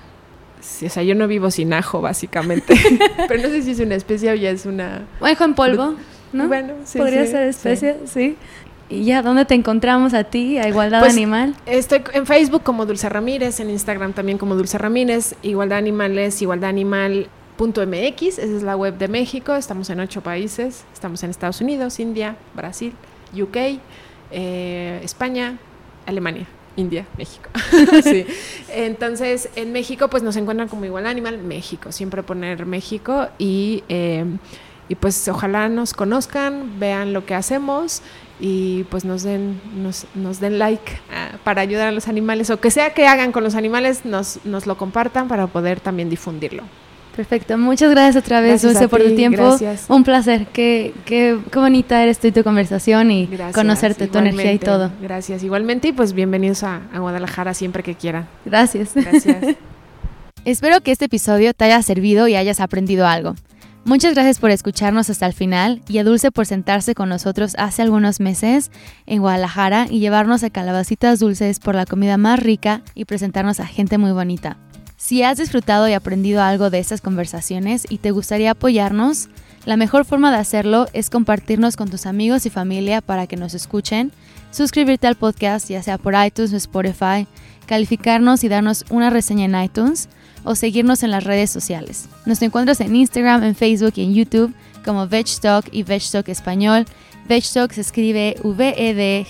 [0.60, 2.74] o sea, yo no vivo sin ajo, básicamente.
[3.28, 5.02] Pero no sé si es una especie o ya es una...
[5.20, 5.96] Ajo en polvo,
[6.32, 6.48] ¿no?
[6.48, 6.98] Bueno, sí.
[6.98, 8.36] Podría ser especie, sí.
[8.88, 11.54] ¿Y ya dónde te encontramos a ti, a Igualdad pues, Animal?
[11.66, 15.34] Estoy en Facebook como Dulce Ramírez, en Instagram también como Dulce Ramírez.
[15.42, 19.54] Igualdad Animal es igualdadanimal.mx, esa es la web de México.
[19.54, 20.84] Estamos en ocho países.
[20.92, 22.92] Estamos en Estados Unidos, India, Brasil,
[23.34, 23.56] UK,
[24.30, 25.58] eh, España,
[26.06, 26.46] Alemania.
[26.76, 27.48] India, México.
[28.02, 28.26] sí.
[28.68, 31.92] Entonces, en México, pues nos encuentran como Igualdad Animal México.
[31.92, 34.24] Siempre poner México y, eh,
[34.88, 38.02] y pues ojalá nos conozcan, vean lo que hacemos
[38.40, 42.60] y pues nos den, nos, nos den like ah, para ayudar a los animales o
[42.60, 46.64] que sea que hagan con los animales, nos, nos lo compartan para poder también difundirlo.
[47.14, 49.40] Perfecto, muchas gracias otra vez, Dulce, por tu tiempo.
[49.40, 49.84] Gracias.
[49.88, 54.52] Un placer, qué, qué, qué, bonita eres tú y tu conversación y conocerte, tu energía
[54.52, 54.90] y todo.
[55.00, 58.26] Gracias, igualmente, y pues bienvenidos a, a Guadalajara siempre que quieran.
[58.44, 58.94] Gracias.
[58.96, 59.56] Gracias.
[60.44, 63.36] Espero que este episodio te haya servido y hayas aprendido algo.
[63.86, 67.82] Muchas gracias por escucharnos hasta el final y a Dulce por sentarse con nosotros hace
[67.82, 68.70] algunos meses
[69.04, 73.66] en Guadalajara y llevarnos a calabacitas dulces por la comida más rica y presentarnos a
[73.66, 74.56] gente muy bonita.
[74.96, 79.28] Si has disfrutado y aprendido algo de estas conversaciones y te gustaría apoyarnos,
[79.66, 83.52] la mejor forma de hacerlo es compartirnos con tus amigos y familia para que nos
[83.52, 84.12] escuchen,
[84.50, 87.26] suscribirte al podcast ya sea por iTunes o Spotify,
[87.66, 90.08] calificarnos y darnos una reseña en iTunes,
[90.44, 92.08] o seguirnos en las redes sociales.
[92.26, 96.84] Nos encuentras en Instagram, en Facebook y en YouTube como VegTalk y VegTalk Español.
[97.28, 99.24] VegTalk se escribe V-E-D-G-E-T-A-L-K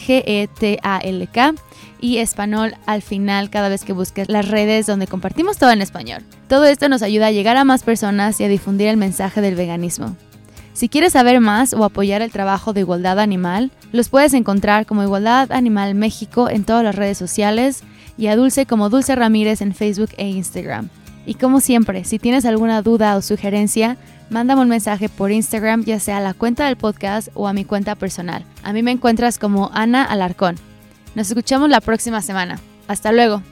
[2.01, 6.23] y español al final cada vez que busques las redes donde compartimos todo en español.
[6.49, 9.55] Todo esto nos ayuda a llegar a más personas y a difundir el mensaje del
[9.55, 10.17] veganismo.
[10.75, 15.05] Si quieres saber más o apoyar el trabajo de Igualdad Animal, los puedes encontrar como
[15.05, 17.85] Igualdad Animal México en todas las redes sociales
[18.19, 20.91] y a Dulce como Dulce Ramírez en Facebook e Instagram.
[21.27, 23.97] Y como siempre, si tienes alguna duda o sugerencia,
[24.31, 27.65] mándame un mensaje por Instagram, ya sea a la cuenta del podcast o a mi
[27.65, 28.45] cuenta personal.
[28.63, 30.57] A mí me encuentras como Ana Alarcón.
[31.15, 32.59] Nos escuchamos la próxima semana.
[32.89, 33.43] Hasta luego.